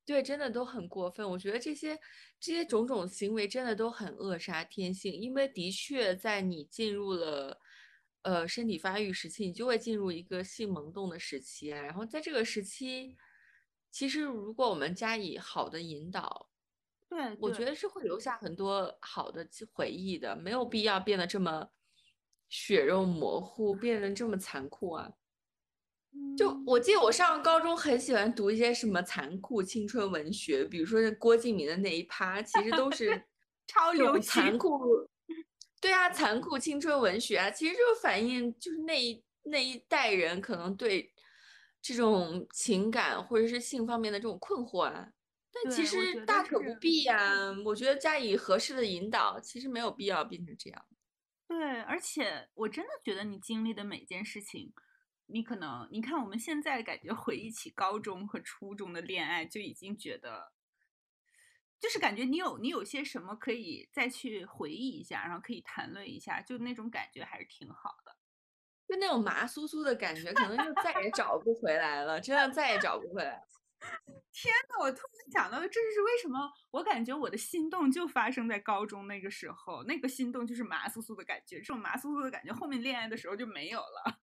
[0.07, 1.29] 对，真的都很过分。
[1.29, 1.99] 我觉得这些
[2.39, 7.59] 这些种种行为真的都很扼杀天性，因为的确在你进入了
[8.21, 11.81] 呃身体发育时期，你就会进入一个性萌动的时期啊。
[11.81, 13.17] 然后在这个时期，
[13.91, 16.49] 其实如果我们加以好的引导。
[17.09, 21.69] 对，我觉得是会留下很多好的回忆的，没有必要变得这么
[22.49, 25.09] 血肉模糊，变得这么残酷啊！
[26.37, 33.23] 就我记得我上高中很喜欢读一些什么残酷青春文学，比如说像郭敬明的那一趴，其实都是
[33.67, 34.79] 超有残酷。
[35.81, 41.13] 对啊，残酷青春文学啊，其实就反映就是那一那一代人可能对
[41.81, 45.09] 这种情感或者是性方面的这种困惑啊。
[45.51, 50.85] 但其实大可不必呀，我觉得加以合适的引导，其实没有必要变成这样。
[51.47, 54.73] 对，而且我真的觉得你经历的每件事情，
[55.27, 60.53] 你可能你看我们现在感觉回忆起高中和初中的恋爱，就已经觉得，
[61.79, 68.15] 就是感觉你有你有些什么可以再去回忆一下，然后可以谈论一下，就那种感觉还是挺好的。
[68.87, 73.47] 就那种麻酥酥的感觉，可能就再也找不回来了，真的再也找不回来了。
[74.31, 76.49] 天呐，我突然想到了，这是为什么？
[76.71, 84.19] 我感觉我的心动就发生在高中那个时候，那个心动就是麻酥酥的感觉，这种麻酥酥的感觉后面恋爱的时候就没有了。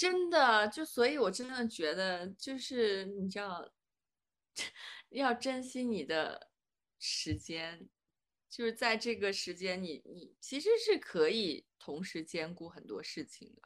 [0.00, 3.70] 真的，就所以，我真的觉得，就是你知道，
[5.10, 6.48] 要珍惜你的
[6.98, 7.86] 时间，
[8.48, 13.62] 就是在这个时间，你你其实是可以同时兼顾很多事情的，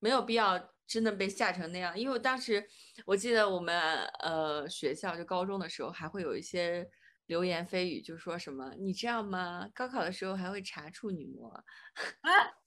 [0.00, 0.74] 没有必要。
[0.86, 2.68] 真的被吓成那样，因为我当时
[3.06, 6.86] 我记得我们呃学校就高中的时候还会有一些
[7.24, 9.66] 流言蜚语，就说什么你知道吗？
[9.74, 11.64] 高考的时候还会查处女膜啊！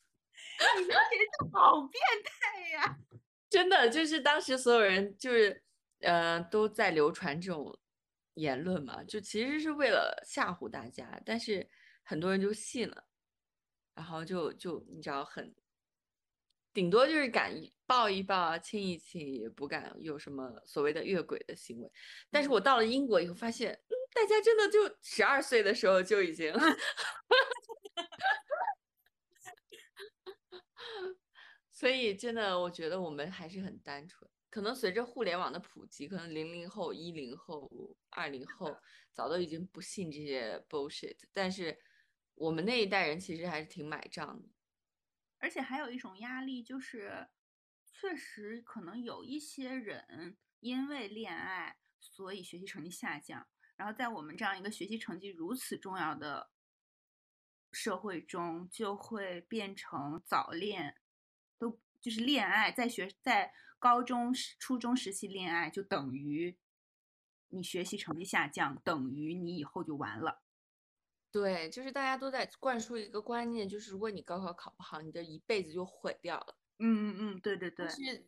[0.80, 2.98] 你们学校好变态呀！
[3.50, 5.64] 真的就是当时所有人就是
[6.02, 7.78] 呃都在流传这种
[8.34, 11.70] 言论嘛，就其实是为了吓唬大家，但是
[12.04, 13.06] 很多人就信了，
[13.96, 15.56] 然后就就你知道很。
[16.74, 17.52] 顶多就是敢
[17.88, 21.92] 抱一抱、亲一亲，也不敢有什么所谓的越轨的行为。
[22.30, 26.54] 但是我到了英国以后，发现，嗯，大家真的就十二岁的时候就已经，
[31.72, 34.30] 所以真的，我觉得我们还是很单纯。
[34.50, 38.76] 可能随着互联网的普及，可能零零后、一零后、二零后
[39.14, 41.78] 早都已经不信这些 bullshit，但是
[42.34, 44.50] 我们那一代人其实还是挺买账的。
[45.40, 47.28] 而且还有一种压力，就是
[47.92, 53.48] 确实可能有一些人因为恋爱，所以学习成绩下降。
[53.76, 56.50] 然后在我们这样一个学习成绩如此重要的
[57.72, 60.96] 社会中，就会变成早恋，
[61.58, 66.58] 都就是恋爱，在学在高中、初中时期恋爱，就等于
[67.50, 70.42] 你学习成绩下降，等于你以后就完了。
[71.32, 76.58] 对，就是大家都在灌输一个观念，就是如果你高考考不好，你的一辈子就毁掉了。
[76.80, 77.88] 嗯嗯嗯，对对对。
[77.90, 78.26] 是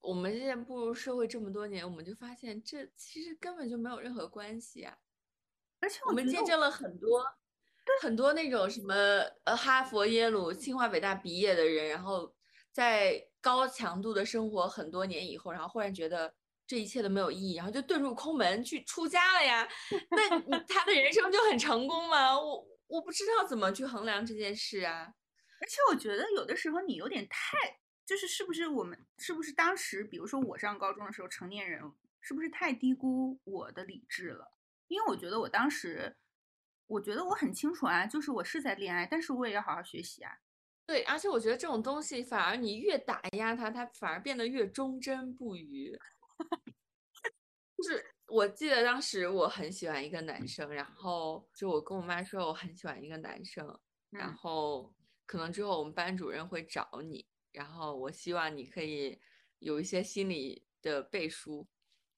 [0.00, 4.98] 我们现在步入社会这么多年，我们就发现这其实根本就没有任何关系啊。
[5.80, 7.38] 而且我们见证了很多
[8.02, 8.94] 很多那种什么
[9.44, 12.34] 呃哈佛、耶鲁、清华、北大毕业的人，然后
[12.72, 16.34] 在高强度的生活很多年以后，然后忽然觉得
[16.66, 19.68] 这一切都没有意义，然后就遁入空门去出家了呀。
[20.10, 22.38] 那 他的人生就很成功吗？
[22.40, 25.14] 我我不知道怎么去衡量这件事啊。
[25.60, 31.80] 而且我觉得有的时候你有点太，就是是不是我们是不是当时，比如说我上高中的时候，成年人
[32.20, 34.52] 是不是太低估我的理智了？
[34.88, 36.16] 因为我觉得我当时，
[36.86, 40.30] 我觉得我很清楚啊，就是我是在恋爱，但是我也要好好学习啊。
[40.86, 45.98] 对，而且我觉得这种东西反而你越打压他，他反而变得越忠贞不渝。
[47.76, 53.80] 就是我记得当时我很喜欢一个男生，然后就我跟我妈说我很喜欢一个男生，
[54.10, 54.94] 然后
[55.26, 59.18] 可能之后我们班主任会找你，然后我希望你可以
[59.58, 61.66] 有一些心理的背书。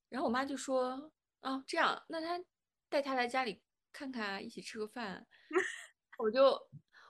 [0.09, 1.13] 然后我妈就说
[1.43, 2.45] ：“哦，这样，那他
[2.89, 3.61] 带他来家里
[3.97, 5.27] 看看，一起吃个饭。
[6.19, 6.53] ”我就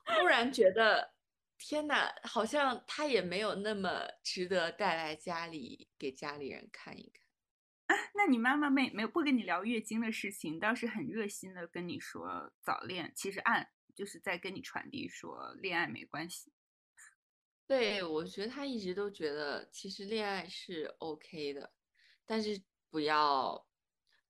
[0.05, 1.17] 忽然觉得。
[1.59, 7.11] 天呐，好像他也没有那么值得带来家里给家里人看一
[7.89, 7.99] 看。
[8.15, 16.53] 那你妈妈没没有不跟你聊月经的事情，倒是很热心的跟你说早恋，其实暗就是在跟你传递说恋爱没关系。
[17.67, 21.73] 对，我觉得他一直都觉得其实恋爱是 OK 的，
[22.27, 23.67] 但是不要，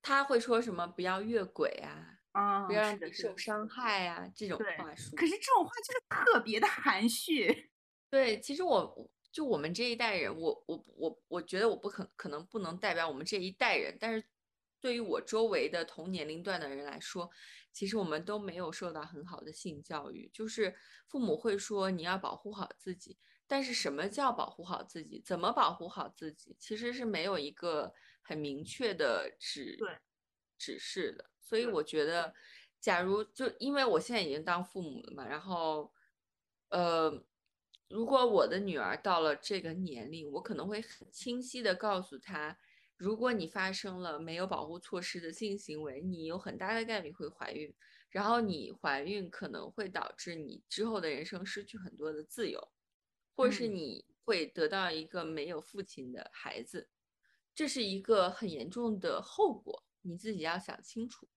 [0.00, 2.15] 他会说什么不要越轨啊。
[2.36, 4.30] 啊，不要让你受伤害啊！
[4.36, 7.70] 这种话术，可是这种话就是特别的含蓄。
[8.10, 14.22] 对，其实我就我们这一代人，我我我我觉得我不可可能不能代表我们这一代人，但是
[14.82, 17.30] 对于我周围的同年龄段的人来说，
[17.72, 20.30] 其实我们都没有受到很好的性教育。
[20.30, 20.76] 就是
[21.08, 23.16] 父母会说你要保护好自己，
[23.46, 25.22] 但是什么叫保护好自己？
[25.24, 26.54] 怎么保护好自己？
[26.58, 29.78] 其实是没有一个很明确的指
[30.58, 31.30] 指示的。
[31.46, 32.34] 所以我觉得，
[32.80, 35.92] 假如就因为我现在已经当父母了嘛，然后，
[36.70, 37.24] 呃，
[37.88, 42.58] 如果我的女儿到了这个年龄，我可能会很清晰的告诉她，
[42.96, 47.72] 如果你发生了没有保护措施的性行为，你有很大的概率会怀孕，
[48.10, 52.72] 然后你怀孕可能会导致你之后的人生失去很多的自由，
[53.36, 56.88] 或者是你会得到一个没有父亲的孩子，
[57.54, 61.28] 这是一个很严重的后果，你自己要想清楚。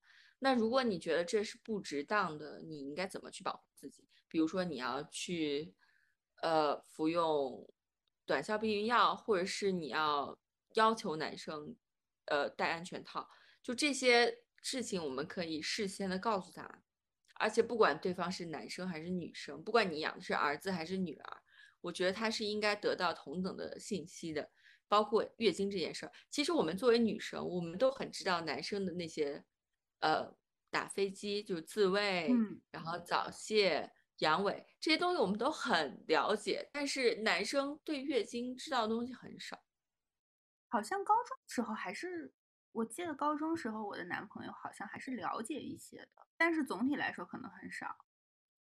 [0.41, 4.07] 那如果你觉得这是不值当的，你应该怎么去保护自己？
[4.29, 5.73] 比如说你要去，
[6.41, 7.67] 呃，服用
[8.25, 10.39] 短效避孕药，或者是你要
[10.75, 11.75] 要求男生，
[12.25, 13.27] 呃，戴安全套，
[13.61, 16.83] 就这些事情我们可以事先的告诉他。
[17.35, 21.37] 而且不管对方是男生还是女生，不管你养的是儿子还是女儿，
[21.81, 24.49] 我觉得他是应该得到同等的信息的。
[24.87, 29.43] 包括月经这件事儿，其实我们作为女生，我们都很知道男生的那些。
[29.99, 30.35] 呃，
[30.69, 32.31] 打飞机就是自慰，
[32.71, 39.61] 然后早泄、阳痿这些东西我们都很了解，但是男生对月经知道的东西很少。
[40.69, 42.33] 好像高中时候还是，
[42.71, 47.95] 我记得高中时候我的男朋友好像还是了解一些的，但是总体来说可能很少。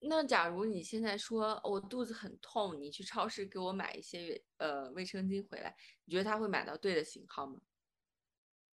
[0.06, 5.74] 那假如你现在说我肚子很痛，你去超市给我买一些呃卫生巾回来，
[6.04, 7.58] 你觉得他会买到对的型号吗？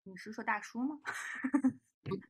[0.03, 1.01] 你是说大叔吗？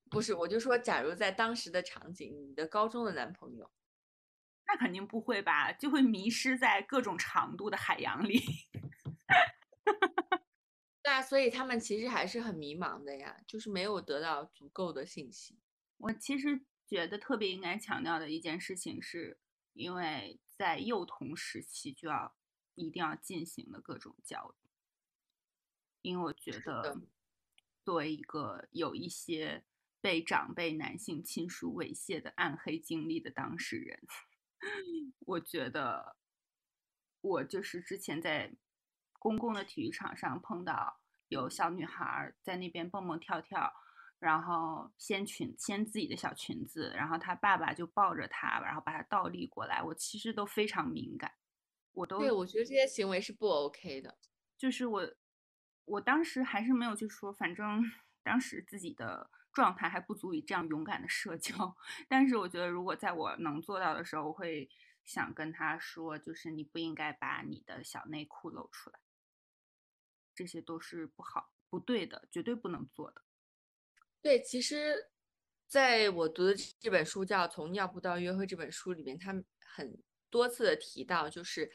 [0.10, 3.72] 不不是，我就说，假如在当时的场景，你的高中的男朋友，
[4.66, 8.39] 那肯定不会吧，就会迷失在各种长度的海洋里。
[11.03, 15.60] 对啊，所以他们其实还是很迷茫的呀，就是没有得到足够的信息。
[15.97, 19.39] 我其实觉得特别应该强调的一件事情，是
[19.74, 22.36] 因为在幼童时期就要
[22.76, 24.70] 一定要进行的各种教育，
[26.01, 26.97] 因为我觉得。
[27.84, 29.64] 作为一个有一些
[30.01, 33.99] 被长辈男性亲属猥亵的暗黑经历的当事人，
[35.25, 36.15] 我觉得
[37.21, 38.53] 我就是之前在
[39.19, 43.73] 公共的体育场上碰到有小女孩在那边蹦蹦跳跳，
[44.19, 51.33] 然后掀裙掀自己的小裙子，然后她爸爸就抱着她，然后把她倒立过来，我其实都非常敏感，
[51.93, 54.17] 我都对我觉得这些行为是不 OK 的，
[54.57, 55.15] 就是我。
[55.89, 57.81] 我当时还是没有去说，反正
[58.21, 61.76] 当时自己的状态还不足以这样勇敢的社交。
[62.08, 64.70] 但是我觉得，如果在我能做到的时候，我会
[65.03, 68.99] 想跟他说，就是你不应该把你的小内裤露出来，
[70.36, 73.24] 这些都是不好、不对的，绝对不能做的。
[74.22, 75.10] 对，其实
[75.68, 79.97] 在我读的这本书叫《从尿布到约会》这本书里面，他很
[80.30, 81.72] 多次的提到，就是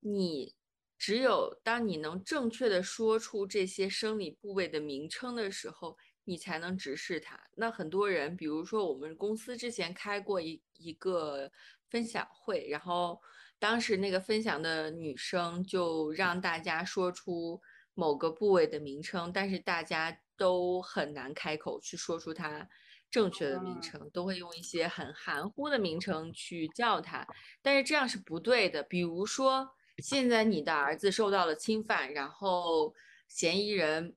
[0.00, 0.54] 你。
[0.96, 7.38] 只有当你能正确的说出这些生理部位的名称的时候，你才能直视他。
[7.54, 11.50] 那很多人，比如说我们公司之前开过一一个
[11.90, 13.20] 分享会，然后
[13.58, 17.60] 当时那个分享的女生就让大家说出
[17.94, 22.68] 某个部位的名称，但是大家都很难开口去说出它
[23.10, 27.26] 正确的名称，都会用一些很含糊的名称去叫它，
[27.62, 28.82] 但是这样是不对的。
[28.82, 29.68] 比如说，
[29.98, 32.94] 现在你的儿子受到了侵犯，然后
[33.28, 34.16] 嫌疑人。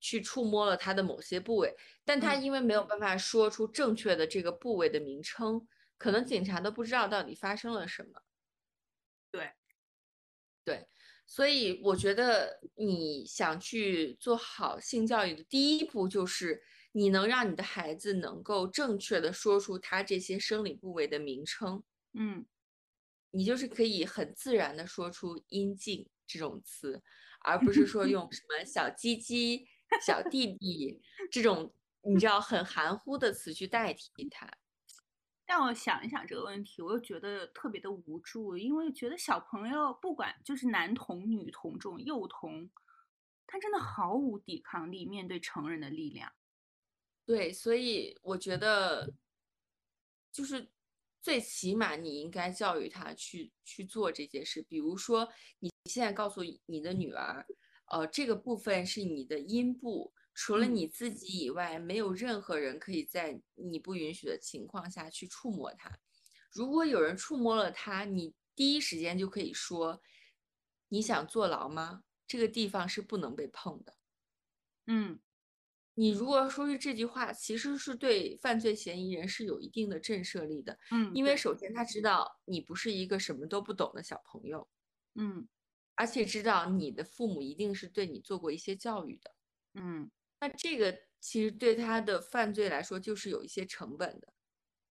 [0.00, 1.74] 去触摸了他的某些部位，
[2.04, 8.22] 但他因为没有办法说出正确的这个部位的名称，可能警察都不知道到底发生了什么。
[9.30, 9.50] 对，
[10.64, 10.88] 对，
[11.26, 21.82] 所以我觉得你想去做好性教育的第一步，就是你能让你的孩子能够正确的说出他这些生理部位的名称。
[22.14, 22.46] 嗯，
[23.32, 27.02] 你就是可以很自然的说出阴茎这种词，
[27.40, 29.66] 而不是说用 什么小鸡鸡。
[30.04, 31.72] 小弟弟这种
[32.02, 34.48] 你知道很含糊的词去代替他，
[35.44, 42.70] 但我想一想这个问题，我又觉得特别的无助，因为觉得小朋友不管就是男童、女童这种幼童，
[43.46, 46.32] 他真的毫无抵抗力面对成人的力量。
[47.26, 49.12] 对，所以我觉得
[50.32, 50.70] 就是
[51.20, 55.28] 最起码你应该教育他去去做这件事，比如说
[55.58, 57.44] 你现在告诉你的女儿。
[57.90, 65.90] 呃，这个部分是你的阴部，除了你自己以外，没有任何人可以在你不允许的情况下去触摸它。
[66.52, 70.00] 如果有人触摸了它，你第一时间就可以说
[70.88, 73.96] ：“你想坐牢吗？”这个地方是不能被碰的。
[74.86, 75.18] 嗯，
[75.94, 80.78] 你如果说是这句话，其实是对犯罪嫌疑人是有一定的震慑力的。
[80.90, 84.68] 嗯，因为首先他知道你不是一个什么都不懂的小朋友。
[85.14, 85.48] 嗯。
[85.98, 89.34] 而且知道你的父母一定是对你做过一些教育的，
[89.74, 94.32] 嗯，那这个其实对他的犯罪来说就是有一些成本的，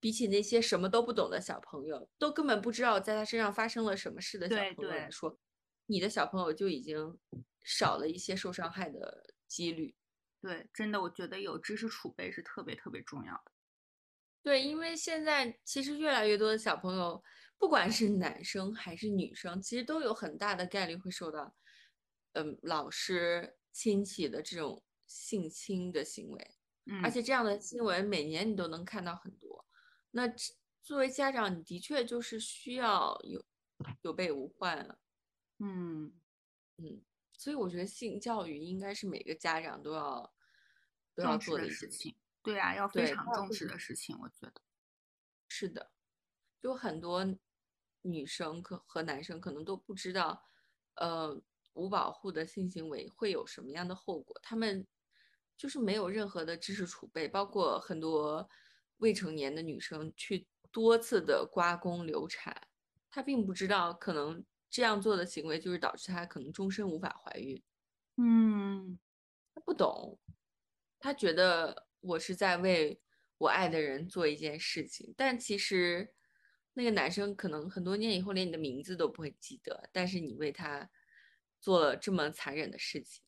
[0.01, 5.39] 比起那些什么都不懂的小朋友，都根本不知道在他身上发生了什么事的小朋友来说，
[5.85, 7.17] 你的小朋友就已经
[7.63, 9.95] 少了一些受伤害的几率。
[10.41, 13.51] 对，真的，我觉得有知识储备是特别特别重要的。
[14.43, 17.23] 对，因为现在其实越来越多的小朋友。
[17.59, 21.55] 不管是男生还是女生，其实都有很大的概率会受到，
[22.33, 26.55] 嗯，老师、亲戚的这种性侵的行为，
[27.03, 29.65] 而且这样的新闻每年你都能看到很多。
[30.11, 30.31] 那
[30.83, 33.43] 作为家长，你的确就是需要有
[34.03, 34.99] 有备无患了。
[35.57, 36.13] 嗯
[36.77, 37.01] 嗯，
[37.33, 40.33] 所以我觉得性教育应该是每个家长都要
[41.15, 42.15] 都要做的事情。
[42.43, 44.61] 对啊，要非常重视的事情，我觉得
[45.49, 45.91] 是的，
[46.61, 47.25] 就很多。
[48.11, 50.41] 女生可和男生可能都不知道，
[50.95, 51.39] 呃，
[51.73, 54.39] 无保护的性行为会有什么样的后果。
[54.41, 54.87] 他们
[55.55, 58.49] 就是没有任何的知识储备，包括很多
[58.97, 62.67] 未成年的女生去多次的刮宫流产，
[63.09, 67.61] 她并不知道可能这样做的行为就是导致她可能终身无法怀孕。
[68.17, 68.97] 嗯，
[69.53, 70.19] 她不懂，
[70.99, 72.99] 她觉得我是在为
[73.37, 76.13] 我爱的人做一件事情，但其实。
[76.77, 80.87] 那个男生可能很多年以后连你的名字都不会记得，但是你为他
[81.59, 83.23] 做了这么残忍的事情，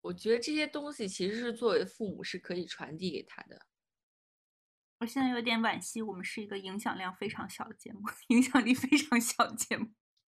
[0.00, 3.64] 我觉得这些东西其实是作为父母是可以传递给他的。
[4.98, 8.00] 我现在有点惋惜，我们是一个影响量非常小的节目，
[8.34, 9.86] 影响力非常小的节目。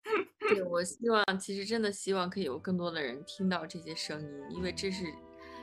[0.39, 5.06] 对，我希望其实真的希望可以有更多的人听到这些声音，因为这是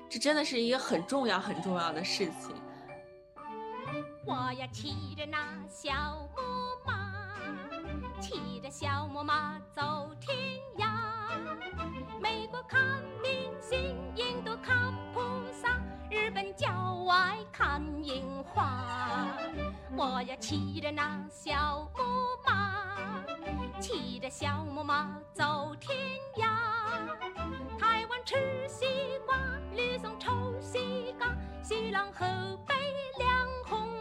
[0.10, 2.56] 这真的是一个很重要很重要的事情。
[4.26, 5.38] 我要骑着那
[5.68, 5.92] 小
[6.34, 6.42] 木
[6.86, 7.12] 马，
[8.22, 10.38] 骑着小木马走天
[10.78, 10.88] 涯。
[12.22, 12.82] 美国看
[13.22, 15.22] 明星，印度看菩
[15.52, 15.78] 萨，
[16.10, 18.80] 日本郊外看樱花。
[19.98, 22.02] 我要骑着那小木
[22.46, 22.96] 马，
[23.82, 25.98] 骑着小木马走天
[26.38, 26.48] 涯。
[27.78, 28.36] 台湾吃
[28.70, 28.86] 西
[29.26, 29.36] 瓜，
[29.76, 31.28] 吕宋抽西瓜，
[31.62, 32.26] 西朗河
[32.66, 32.74] 北
[33.20, 33.30] 两
[33.66, 33.93] 红。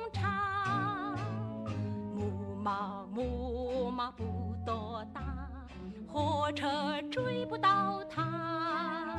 [2.63, 5.21] 马木马不多大，
[6.07, 9.19] 火车追不到它。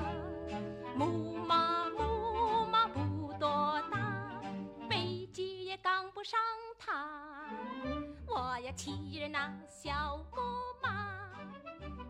[0.96, 4.42] 木马木马不多大，
[4.90, 6.40] 飞机也赶不上
[6.80, 7.44] 它。
[8.28, 10.38] 我要骑着那小木
[10.82, 11.30] 马，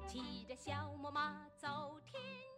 [0.06, 2.53] 骑着小木马走天涯。